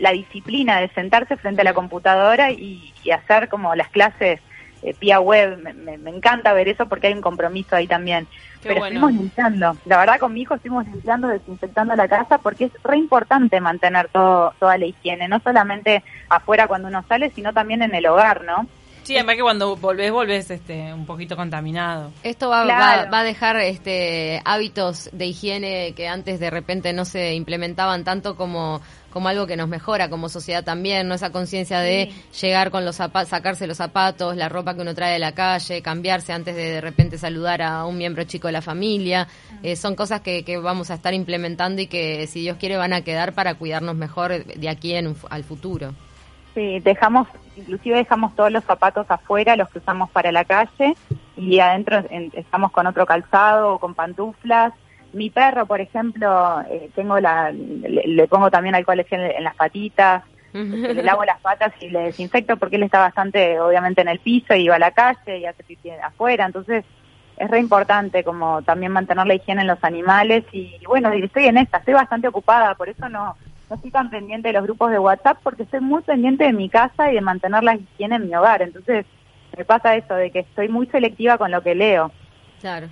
la 0.00 0.12
disciplina 0.12 0.80
de 0.80 0.88
sentarse 0.88 1.36
frente 1.36 1.62
a 1.62 1.64
la 1.64 1.74
computadora 1.74 2.50
y, 2.50 2.92
hacer 3.10 3.48
como 3.48 3.74
las 3.74 3.88
clases 3.88 4.38
eh, 4.82 4.94
vía 5.00 5.20
web. 5.20 5.58
Me, 5.58 6.10
encanta 6.10 6.52
ver 6.52 6.68
eso 6.68 6.86
porque 6.86 7.08
hay 7.08 7.14
un 7.14 7.20
compromiso 7.20 7.76
ahí 7.76 7.86
también. 7.86 8.26
Pero 8.62 8.84
estuvimos 8.84 9.12
limpiando. 9.12 9.76
La 9.84 9.98
verdad 9.98 10.18
con 10.18 10.32
mi 10.32 10.42
hijo 10.42 10.54
estuvimos 10.54 10.86
limpiando, 10.86 11.28
desinfectando 11.28 11.94
la 11.94 12.08
casa 12.08 12.38
porque 12.38 12.64
es 12.64 12.72
re 12.82 12.96
importante 12.96 13.60
mantener 13.60 14.08
todo, 14.08 14.52
toda 14.58 14.76
la 14.78 14.86
higiene, 14.86 15.28
no 15.28 15.40
solamente 15.40 16.02
afuera 16.28 16.66
cuando 16.66 16.88
uno 16.88 17.04
sale, 17.08 17.30
sino 17.30 17.52
también 17.52 17.82
en 17.82 17.94
el 17.94 18.06
hogar, 18.06 18.44
¿no? 18.44 18.66
Sí, 19.08 19.16
además 19.16 19.36
que 19.36 19.42
cuando 19.42 19.74
volvés, 19.74 20.12
volvés 20.12 20.50
este, 20.50 20.92
un 20.92 21.06
poquito 21.06 21.34
contaminado. 21.34 22.12
Esto 22.22 22.50
va, 22.50 22.66
va, 22.66 23.20
a 23.20 23.24
dejar 23.24 23.56
este, 23.56 24.42
hábitos 24.44 25.08
de 25.14 25.24
higiene 25.24 25.94
que 25.94 26.06
antes 26.06 26.38
de 26.38 26.50
repente 26.50 26.92
no 26.92 27.06
se 27.06 27.32
implementaban 27.32 28.04
tanto 28.04 28.36
como, 28.36 28.82
como 29.10 29.28
algo 29.30 29.46
que 29.46 29.56
nos 29.56 29.66
mejora 29.66 30.10
como 30.10 30.28
sociedad 30.28 30.62
también, 30.62 31.08
¿no? 31.08 31.14
Esa 31.14 31.32
conciencia 31.32 31.80
de 31.80 32.12
llegar 32.38 32.70
con 32.70 32.84
los 32.84 32.96
zapatos, 32.96 33.30
sacarse 33.30 33.66
los 33.66 33.78
zapatos, 33.78 34.36
la 34.36 34.50
ropa 34.50 34.74
que 34.74 34.82
uno 34.82 34.94
trae 34.94 35.14
de 35.14 35.20
la 35.20 35.32
calle, 35.32 35.80
cambiarse 35.80 36.34
antes 36.34 36.54
de 36.54 36.72
de 36.72 36.80
repente 36.82 37.16
saludar 37.16 37.62
a 37.62 37.86
un 37.86 37.96
miembro 37.96 38.24
chico 38.24 38.48
de 38.48 38.52
la 38.52 38.60
familia. 38.60 39.26
Eh, 39.62 39.74
son 39.76 39.94
cosas 39.94 40.20
que, 40.20 40.44
que 40.44 40.58
vamos 40.58 40.90
a 40.90 40.94
estar 40.96 41.14
implementando 41.14 41.80
y 41.80 41.86
que, 41.86 42.26
si 42.26 42.42
Dios 42.42 42.58
quiere, 42.58 42.76
van 42.76 42.92
a 42.92 43.00
quedar 43.00 43.32
para 43.32 43.54
cuidarnos 43.54 43.94
mejor 43.94 44.44
de 44.44 44.68
aquí 44.68 44.92
en, 44.92 45.16
al 45.30 45.44
futuro. 45.44 45.94
Sí, 46.58 46.80
dejamos, 46.80 47.28
inclusive 47.56 47.98
dejamos 47.98 48.34
todos 48.34 48.50
los 48.50 48.64
zapatos 48.64 49.06
afuera, 49.08 49.54
los 49.54 49.68
que 49.68 49.78
usamos 49.78 50.10
para 50.10 50.32
la 50.32 50.44
calle, 50.44 50.96
y 51.36 51.60
adentro 51.60 52.02
estamos 52.32 52.72
con 52.72 52.84
otro 52.88 53.06
calzado 53.06 53.74
o 53.74 53.78
con 53.78 53.94
pantuflas. 53.94 54.72
Mi 55.12 55.30
perro, 55.30 55.66
por 55.66 55.80
ejemplo, 55.80 56.60
eh, 56.68 56.90
tengo 56.96 57.20
la, 57.20 57.52
le, 57.52 58.26
pongo 58.26 58.50
también 58.50 58.74
alcohol 58.74 59.06
en, 59.08 59.20
en 59.20 59.44
las 59.44 59.54
patitas, 59.54 60.24
le 60.52 61.00
lavo 61.04 61.24
las 61.24 61.38
patas 61.40 61.72
y 61.80 61.90
le 61.90 62.00
desinfecto 62.00 62.56
porque 62.56 62.74
él 62.74 62.82
está 62.82 62.98
bastante, 62.98 63.60
obviamente, 63.60 64.00
en 64.00 64.08
el 64.08 64.18
piso 64.18 64.52
y 64.56 64.66
va 64.66 64.74
a 64.74 64.80
la 64.80 64.90
calle 64.90 65.38
y 65.38 65.46
hace 65.46 65.62
pipí 65.62 65.90
afuera. 65.90 66.44
Entonces, 66.44 66.84
es 67.36 67.48
re 67.48 67.60
importante 67.60 68.24
como 68.24 68.62
también 68.62 68.90
mantener 68.90 69.28
la 69.28 69.34
higiene 69.34 69.60
en 69.60 69.68
los 69.68 69.84
animales 69.84 70.44
y, 70.50 70.76
bueno, 70.88 71.12
estoy 71.12 71.44
en 71.44 71.58
esta, 71.58 71.78
estoy 71.78 71.94
bastante 71.94 72.26
ocupada, 72.26 72.74
por 72.74 72.88
eso 72.88 73.08
no, 73.08 73.36
no 73.68 73.76
estoy 73.76 73.90
tan 73.90 74.10
pendiente 74.10 74.48
de 74.48 74.54
los 74.54 74.64
grupos 74.64 74.90
de 74.90 74.98
WhatsApp 74.98 75.38
porque 75.42 75.64
estoy 75.64 75.80
muy 75.80 76.02
pendiente 76.02 76.44
de 76.44 76.52
mi 76.52 76.68
casa 76.68 77.10
y 77.10 77.14
de 77.14 77.20
mantener 77.20 77.62
la 77.62 77.76
higiene 77.76 78.16
en 78.16 78.28
mi 78.28 78.34
hogar. 78.34 78.62
Entonces, 78.62 79.04
me 79.56 79.64
pasa 79.64 79.96
eso, 79.96 80.14
de 80.14 80.30
que 80.30 80.40
estoy 80.40 80.68
muy 80.68 80.86
selectiva 80.86 81.38
con 81.38 81.50
lo 81.50 81.62
que 81.62 81.74
leo. 81.74 82.12
Claro. 82.60 82.88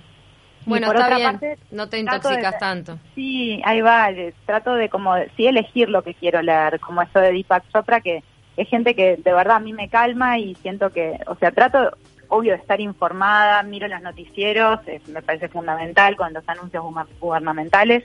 Bueno, 0.65 0.87
por 0.87 0.97
otra 0.97 1.17
parte, 1.17 1.57
no 1.71 1.87
te 1.87 1.97
intoxicas 1.97 2.59
tanto. 2.59 2.99
Sí, 3.15 3.61
ahí 3.63 3.79
va, 3.79 4.09
trato 4.45 4.73
de 4.73 4.89
como, 4.89 5.15
sí 5.37 5.47
elegir 5.47 5.87
lo 5.87 6.03
que 6.03 6.13
quiero 6.13 6.41
leer, 6.41 6.79
como 6.81 7.01
eso 7.01 7.19
de 7.19 7.31
Deepak 7.31 7.63
Chopra, 7.71 8.01
que 8.01 8.21
es 8.57 8.67
gente 8.67 8.93
que 8.93 9.15
de 9.15 9.33
verdad 9.33 9.57
a 9.57 9.61
mí 9.61 9.71
me 9.71 9.87
calma 9.87 10.37
y 10.39 10.55
siento 10.55 10.89
que, 10.89 11.19
o 11.27 11.35
sea, 11.35 11.51
trato, 11.51 11.95
obvio, 12.27 12.51
de 12.51 12.57
estar 12.57 12.81
informada, 12.81 13.63
miro 13.63 13.87
los 13.87 14.01
noticieros, 14.01 14.81
me 15.07 15.21
parece 15.21 15.47
fundamental 15.47 16.17
con 16.17 16.33
los 16.33 16.43
anuncios 16.49 16.83
gubernamentales, 17.19 18.03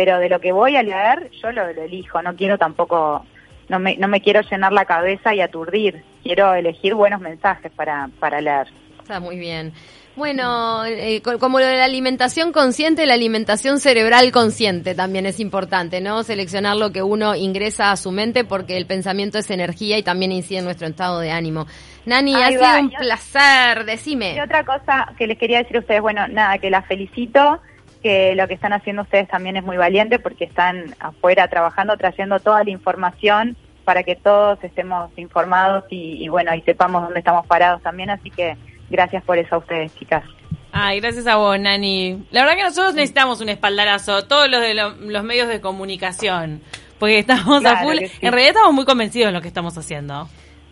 pero 0.00 0.18
de 0.18 0.30
lo 0.30 0.40
que 0.40 0.50
voy 0.50 0.76
a 0.76 0.82
leer 0.82 1.30
yo 1.42 1.52
lo, 1.52 1.68
elijo, 1.68 2.22
no 2.22 2.34
quiero 2.34 2.56
tampoco, 2.56 3.26
no 3.68 3.78
me, 3.78 3.98
no 3.98 4.08
me 4.08 4.22
quiero 4.22 4.40
llenar 4.40 4.72
la 4.72 4.86
cabeza 4.86 5.34
y 5.34 5.42
aturdir, 5.42 6.02
quiero 6.22 6.54
elegir 6.54 6.94
buenos 6.94 7.20
mensajes 7.20 7.70
para, 7.70 8.08
para 8.18 8.40
leer. 8.40 8.68
Está 8.98 9.20
muy 9.20 9.38
bien. 9.38 9.74
Bueno, 10.16 10.86
eh, 10.86 11.20
como 11.38 11.60
lo 11.60 11.66
de 11.66 11.76
la 11.76 11.84
alimentación 11.84 12.50
consciente, 12.50 13.04
la 13.04 13.12
alimentación 13.12 13.78
cerebral 13.78 14.32
consciente 14.32 14.94
también 14.94 15.26
es 15.26 15.38
importante, 15.38 16.00
¿no? 16.00 16.22
Seleccionar 16.22 16.78
lo 16.78 16.92
que 16.92 17.02
uno 17.02 17.34
ingresa 17.34 17.92
a 17.92 17.96
su 17.98 18.10
mente 18.10 18.44
porque 18.44 18.78
el 18.78 18.86
pensamiento 18.86 19.36
es 19.36 19.50
energía 19.50 19.98
y 19.98 20.02
también 20.02 20.32
incide 20.32 20.60
en 20.60 20.64
nuestro 20.64 20.86
estado 20.86 21.20
de 21.20 21.30
ánimo. 21.30 21.66
Nani, 22.06 22.34
ha 22.36 22.48
sido 22.48 22.80
un 22.80 22.90
placer, 22.90 23.84
decime. 23.84 24.34
Y 24.34 24.40
otra 24.40 24.64
cosa 24.64 25.12
que 25.18 25.26
les 25.26 25.36
quería 25.36 25.58
decir 25.58 25.76
a 25.76 25.80
ustedes, 25.80 26.00
bueno, 26.00 26.26
nada, 26.26 26.56
que 26.56 26.70
la 26.70 26.80
felicito, 26.80 27.60
que 28.02 28.34
lo 28.34 28.48
que 28.48 28.54
están 28.54 28.72
haciendo 28.72 29.02
ustedes 29.02 29.28
también 29.28 29.56
es 29.56 29.64
muy 29.64 29.76
valiente 29.76 30.18
porque 30.18 30.44
están 30.44 30.94
afuera 30.98 31.48
trabajando, 31.48 31.96
trayendo 31.96 32.40
toda 32.40 32.64
la 32.64 32.70
información 32.70 33.56
para 33.84 34.02
que 34.02 34.16
todos 34.16 34.62
estemos 34.62 35.10
informados 35.16 35.84
y, 35.90 36.28
bueno, 36.28 36.54
y 36.54 36.62
sepamos 36.62 37.02
dónde 37.02 37.18
estamos 37.18 37.46
parados 37.46 37.82
también, 37.82 38.10
así 38.10 38.30
que 38.30 38.56
gracias 38.88 39.24
por 39.24 39.38
eso 39.38 39.56
a 39.56 39.58
ustedes, 39.58 39.94
chicas. 39.96 40.22
Ay, 40.72 41.00
gracias 41.00 41.26
a 41.26 41.36
vos, 41.36 41.58
Nani. 41.58 42.24
La 42.30 42.42
verdad 42.42 42.56
que 42.56 42.62
nosotros 42.62 42.94
necesitamos 42.94 43.40
un 43.40 43.48
espaldarazo, 43.48 44.26
todos 44.26 44.48
los 44.48 44.60
de 44.60 44.74
los 44.74 45.24
medios 45.24 45.48
de 45.48 45.60
comunicación, 45.60 46.60
porque 46.98 47.18
estamos 47.18 47.64
a 47.64 47.78
full. 47.78 47.96
En 47.98 48.32
realidad 48.32 48.50
estamos 48.50 48.72
muy 48.72 48.84
convencidos 48.84 49.28
de 49.28 49.32
lo 49.32 49.42
que 49.42 49.48
estamos 49.48 49.76
haciendo. 49.76 50.28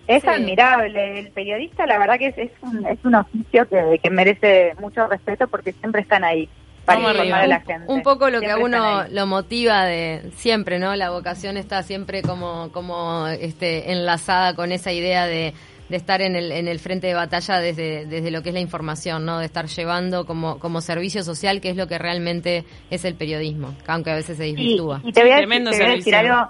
Es 0.07 0.25
admirable. 0.25 1.19
El 1.19 1.31
periodista, 1.33 1.87
la 1.87 1.99
verdad 1.99 2.19
que 2.19 2.29
es, 2.29 2.51
un, 2.63 2.87
es 2.87 2.99
un 3.05 3.17
oficio 3.17 3.69
que, 3.69 3.99
que 4.03 4.11
merece 4.11 4.75
mucho 4.81 5.07
respeto 5.07 5.49
porque 5.49 5.73
siempre 5.73 6.03
están 6.03 6.25
ahí 6.25 6.49
para 6.97 7.01
informar 7.01 7.41
a 7.41 7.47
la 7.47 7.61
gente. 7.61 7.85
Un 7.87 8.03
poco 8.03 8.31
lo 8.31 8.41
que 8.41 8.51
a 8.51 8.59
uno 8.59 9.05
lo 9.11 9.27
motiva 9.27 9.85
de 9.85 10.31
siempre, 10.37 10.79
¿no? 10.79 10.95
La 10.97 11.11
vocación 11.11 11.57
está 11.57 11.83
siempre 11.83 12.23
como, 12.23 12.71
como 12.73 13.27
este, 13.27 13.93
enlazada 13.93 14.55
con 14.55 14.73
esa 14.73 14.93
idea 14.93 15.27
de, 15.27 15.55
de 15.89 15.97
estar 15.97 16.21
en 16.23 16.37
el, 16.37 16.51
en 16.53 16.69
el 16.69 16.79
frente 16.79 17.07
de 17.07 17.15
batalla 17.15 17.59
desde, 17.59 18.07
desde 18.07 18.31
lo 18.31 18.43
que 18.43 18.51
es 18.51 18.55
la 18.55 18.61
información, 18.61 19.25
¿no? 19.25 19.39
De 19.39 19.47
estar 19.47 19.67
llevando 19.67 20.25
como, 20.25 20.59
como 20.59 20.81
servicio 20.81 21.23
social, 21.23 21.61
que 21.61 21.71
es 21.71 21.77
lo 21.77 21.87
que 21.87 21.99
realmente 21.99 22.65
es 22.91 23.05
el 23.05 23.15
periodismo, 23.15 23.75
aunque 23.87 24.11
a 24.11 24.15
veces 24.15 24.37
se 24.37 24.45
desvirtúa. 24.45 25.01
Y, 25.05 25.13
te 25.13 25.23
voy 25.23 25.33
a, 25.33 25.41
decir 25.41 26.15
algo 26.15 26.49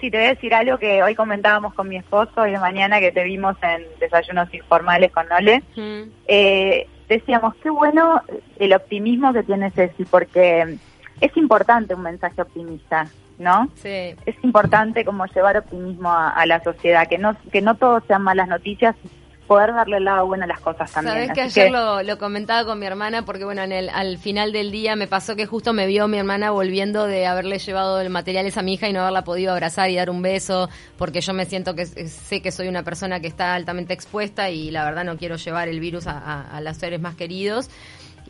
si 0.00 0.10
te 0.10 0.18
voy 0.18 0.26
a 0.26 0.34
decir 0.34 0.52
algo 0.52 0.78
que 0.78 1.02
hoy 1.02 1.14
comentábamos 1.14 1.72
con 1.72 1.88
mi 1.88 1.96
esposo 1.96 2.46
y 2.46 2.50
de 2.50 2.58
mañana 2.58 3.00
que 3.00 3.10
te 3.10 3.24
vimos 3.24 3.56
en 3.62 3.86
desayunos 3.98 4.52
informales 4.52 5.10
con 5.12 5.26
Nole. 5.28 5.62
Eh, 6.26 6.86
decíamos, 7.08 7.54
qué 7.56 7.70
bueno 7.70 8.22
el 8.58 8.72
optimismo 8.74 9.32
que 9.32 9.42
tiene 9.42 9.70
Ceci, 9.70 10.04
porque 10.04 10.78
es 11.20 11.36
importante 11.36 11.94
un 11.94 12.02
mensaje 12.02 12.40
optimista, 12.40 13.08
¿no? 13.38 13.68
Sí. 13.76 14.14
Es 14.26 14.36
importante 14.42 15.04
como 15.04 15.26
llevar 15.26 15.56
optimismo 15.56 16.10
a, 16.10 16.30
a, 16.30 16.46
la 16.46 16.62
sociedad, 16.62 17.08
que 17.08 17.18
no, 17.18 17.36
que 17.50 17.62
no 17.62 17.76
todo 17.76 18.00
sean 18.06 18.22
malas 18.22 18.48
noticias 18.48 18.94
poder 19.48 19.74
darle 19.74 19.96
el 19.96 20.04
lado 20.04 20.26
bueno 20.26 20.44
a 20.44 20.46
las 20.46 20.60
cosas 20.60 20.92
también. 20.92 21.14
Sabes 21.14 21.32
que 21.32 21.40
ayer 21.40 21.72
Lo, 21.72 22.18
comentaba 22.18 22.64
con 22.64 22.78
mi 22.78 22.86
hermana 22.86 23.24
porque 23.24 23.44
bueno, 23.44 23.62
en 23.62 23.72
el, 23.72 23.88
al 23.88 24.18
final 24.18 24.52
del 24.52 24.70
día 24.70 24.94
me 24.94 25.08
pasó 25.08 25.34
que 25.34 25.46
justo 25.46 25.72
me 25.72 25.86
vio 25.86 26.06
mi 26.06 26.18
hermana 26.18 26.50
volviendo 26.50 27.06
de 27.06 27.26
haberle 27.26 27.58
llevado 27.58 28.00
el 28.00 28.10
material 28.10 28.52
a 28.54 28.62
mi 28.62 28.74
hija 28.74 28.88
y 28.88 28.92
no 28.92 29.00
haberla 29.00 29.24
podido 29.24 29.52
abrazar 29.52 29.90
y 29.90 29.96
dar 29.96 30.10
un 30.10 30.22
beso 30.22 30.68
porque 30.98 31.22
yo 31.22 31.32
me 31.32 31.46
siento 31.46 31.74
que 31.74 31.86
sé 31.86 32.42
que 32.42 32.52
soy 32.52 32.68
una 32.68 32.82
persona 32.82 33.20
que 33.20 33.26
está 33.26 33.54
altamente 33.54 33.94
expuesta 33.94 34.50
y 34.50 34.70
la 34.70 34.84
verdad 34.84 35.04
no 35.04 35.16
quiero 35.16 35.36
llevar 35.36 35.68
el 35.68 35.80
virus 35.80 36.06
a, 36.06 36.18
a, 36.18 36.56
a 36.56 36.60
los 36.60 36.76
seres 36.76 37.00
más 37.00 37.16
queridos. 37.16 37.70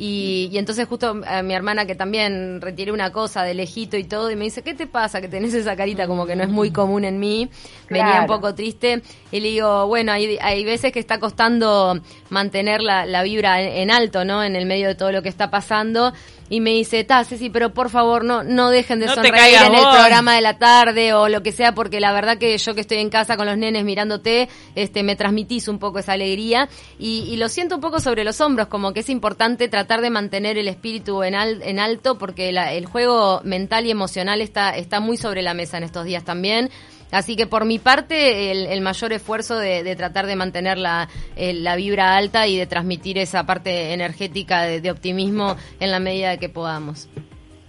Y, 0.01 0.51
entonces 0.55 0.87
justo 0.87 1.21
a 1.27 1.43
mi 1.43 1.55
hermana 1.55 1.85
que 1.85 1.97
también 1.97 2.61
retiré 2.61 2.93
una 2.93 3.11
cosa 3.11 3.43
de 3.43 3.53
lejito 3.53 3.97
y 3.97 4.05
todo 4.05 4.31
y 4.31 4.37
me 4.37 4.45
dice, 4.45 4.63
¿qué 4.63 4.73
te 4.73 4.87
pasa 4.87 5.21
que 5.21 5.27
tenés 5.27 5.55
esa 5.55 5.75
carita 5.75 6.07
como 6.07 6.25
que 6.25 6.37
no 6.37 6.45
es 6.45 6.49
muy 6.49 6.71
común 6.71 7.05
en 7.05 7.19
mí? 7.19 7.51
Venía 7.91 8.21
un 8.21 8.29
poco 8.29 8.55
triste 8.55 9.03
y 9.33 9.41
le 9.41 9.49
digo, 9.49 9.89
bueno, 9.89 10.13
hay, 10.13 10.39
hay 10.41 10.65
veces 10.65 10.93
que 10.93 11.01
está 11.01 11.19
costando 11.19 12.01
mantener 12.31 12.81
la, 12.81 13.07
la 13.07 13.25
vibra 13.25 13.61
en 13.61 13.91
alto, 13.91 14.25
¿no? 14.25 14.45
En 14.45 14.55
el 14.55 14.67
medio 14.67 14.87
de 14.87 14.95
todo 14.95 15.11
lo 15.11 15.21
que 15.21 15.29
está 15.29 15.51
pasando 15.51 16.13
y 16.51 16.61
me 16.61 16.71
dice, 16.71 17.05
ta, 17.05 17.25
sí, 17.25 17.51
pero 17.51 17.75
por 17.75 17.91
favor 17.91 18.25
no 18.25 18.43
no 18.43 18.71
dejen 18.71 19.01
de 19.01 19.09
sonreír 19.09 19.59
en 19.65 19.75
el 19.75 19.81
programa 19.81 20.35
de 20.35 20.41
la 20.41 20.59
tarde 20.59 21.13
o 21.13 21.29
lo 21.29 21.43
que 21.43 21.53
sea, 21.53 21.75
porque 21.75 22.01
la 22.01 22.13
verdad 22.13 22.39
que 22.39 22.57
yo 22.57 22.75
que 22.75 22.81
estoy 22.81 22.99
en 22.99 23.11
casa 23.11 23.37
con 23.37 23.47
los 23.47 23.57
nenes 23.57 23.85
mirándote, 23.85 24.49
este, 24.75 25.03
me 25.03 25.17
transmitís 25.17 25.69
un 25.69 25.79
poco 25.79 25.99
esa 25.99 26.13
alegría 26.13 26.69
y, 26.99 27.37
lo 27.39 27.49
siento 27.49 27.77
un 27.77 27.81
poco 27.81 28.01
sobre 28.01 28.25
los 28.25 28.41
hombros, 28.41 28.67
como 28.67 28.93
que 28.93 29.01
es 29.01 29.09
importante 29.09 29.69
tratar 29.69 30.01
de 30.01 30.11
mantener 30.11 30.59
el 30.59 30.67
espíritu 30.67 31.23
en, 31.23 31.35
en 31.35 31.79
alto, 31.79 32.19
porque 32.19 32.49
el 32.49 32.87
juego 32.87 33.41
mental 33.45 33.87
y 33.87 33.93
emocional 33.93 34.41
está, 34.41 34.77
está 34.77 34.99
muy 34.99 35.17
sobre 35.17 35.43
la 35.43 35.55
mesa 35.55 35.79
en 35.79 35.85
estos 35.85 36.05
días 36.05 36.25
también. 36.25 36.71
Así 37.11 37.37
que 37.37 37.47
por 37.47 37.65
mi 37.65 37.79
parte, 37.79 38.51
el, 38.51 38.81
mayor 38.81 39.13
esfuerzo 39.13 39.59
de, 39.59 39.97
tratar 39.97 40.27
de 40.27 40.37
mantener 40.37 40.79
la, 40.79 41.09
la, 41.37 41.77
vibra 41.77 42.17
alta 42.17 42.47
y 42.47 42.57
de 42.57 42.67
transmitir 42.67 43.19
esa 43.19 43.45
parte 43.47 43.93
energética 43.93 44.63
de, 44.63 44.91
optimismo 44.91 45.57
en 45.81 45.91
la 45.91 46.01
medida 46.01 46.31
de 46.31 46.39
que 46.39 46.49
podamos. 46.49 47.09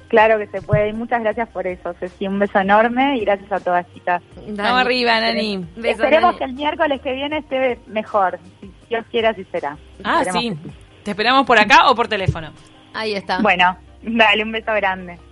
Claro 0.09 0.39
que 0.39 0.47
se 0.47 0.61
puede 0.61 0.89
y 0.89 0.93
muchas 0.93 1.21
gracias 1.21 1.47
por 1.49 1.67
eso, 1.67 1.93
Ceci. 1.93 2.27
Un 2.27 2.39
beso 2.39 2.59
enorme 2.59 3.17
y 3.17 3.21
gracias 3.21 3.51
a 3.51 3.59
todas, 3.59 3.85
chicas. 3.93 4.23
Vamos 4.35 4.81
arriba, 4.81 5.19
Nani. 5.19 5.65
Esperemos 5.83 6.35
que 6.35 6.45
el 6.45 6.53
miércoles 6.53 6.99
que 7.01 7.13
viene 7.13 7.37
esté 7.37 7.79
mejor. 7.85 8.39
Si 8.59 8.71
Dios 8.89 9.05
quiera, 9.11 9.29
así 9.29 9.45
será. 9.51 9.77
Ah, 10.03 10.23
sí. 10.31 10.57
¿Te 11.03 11.11
esperamos 11.11 11.45
por 11.45 11.59
acá 11.59 11.89
o 11.89 11.95
por 11.95 12.07
teléfono? 12.07 12.51
Ahí 12.93 13.13
está. 13.13 13.39
Bueno, 13.39 13.77
dale 14.01 14.43
un 14.43 14.51
beso 14.51 14.73
grande. 14.73 15.19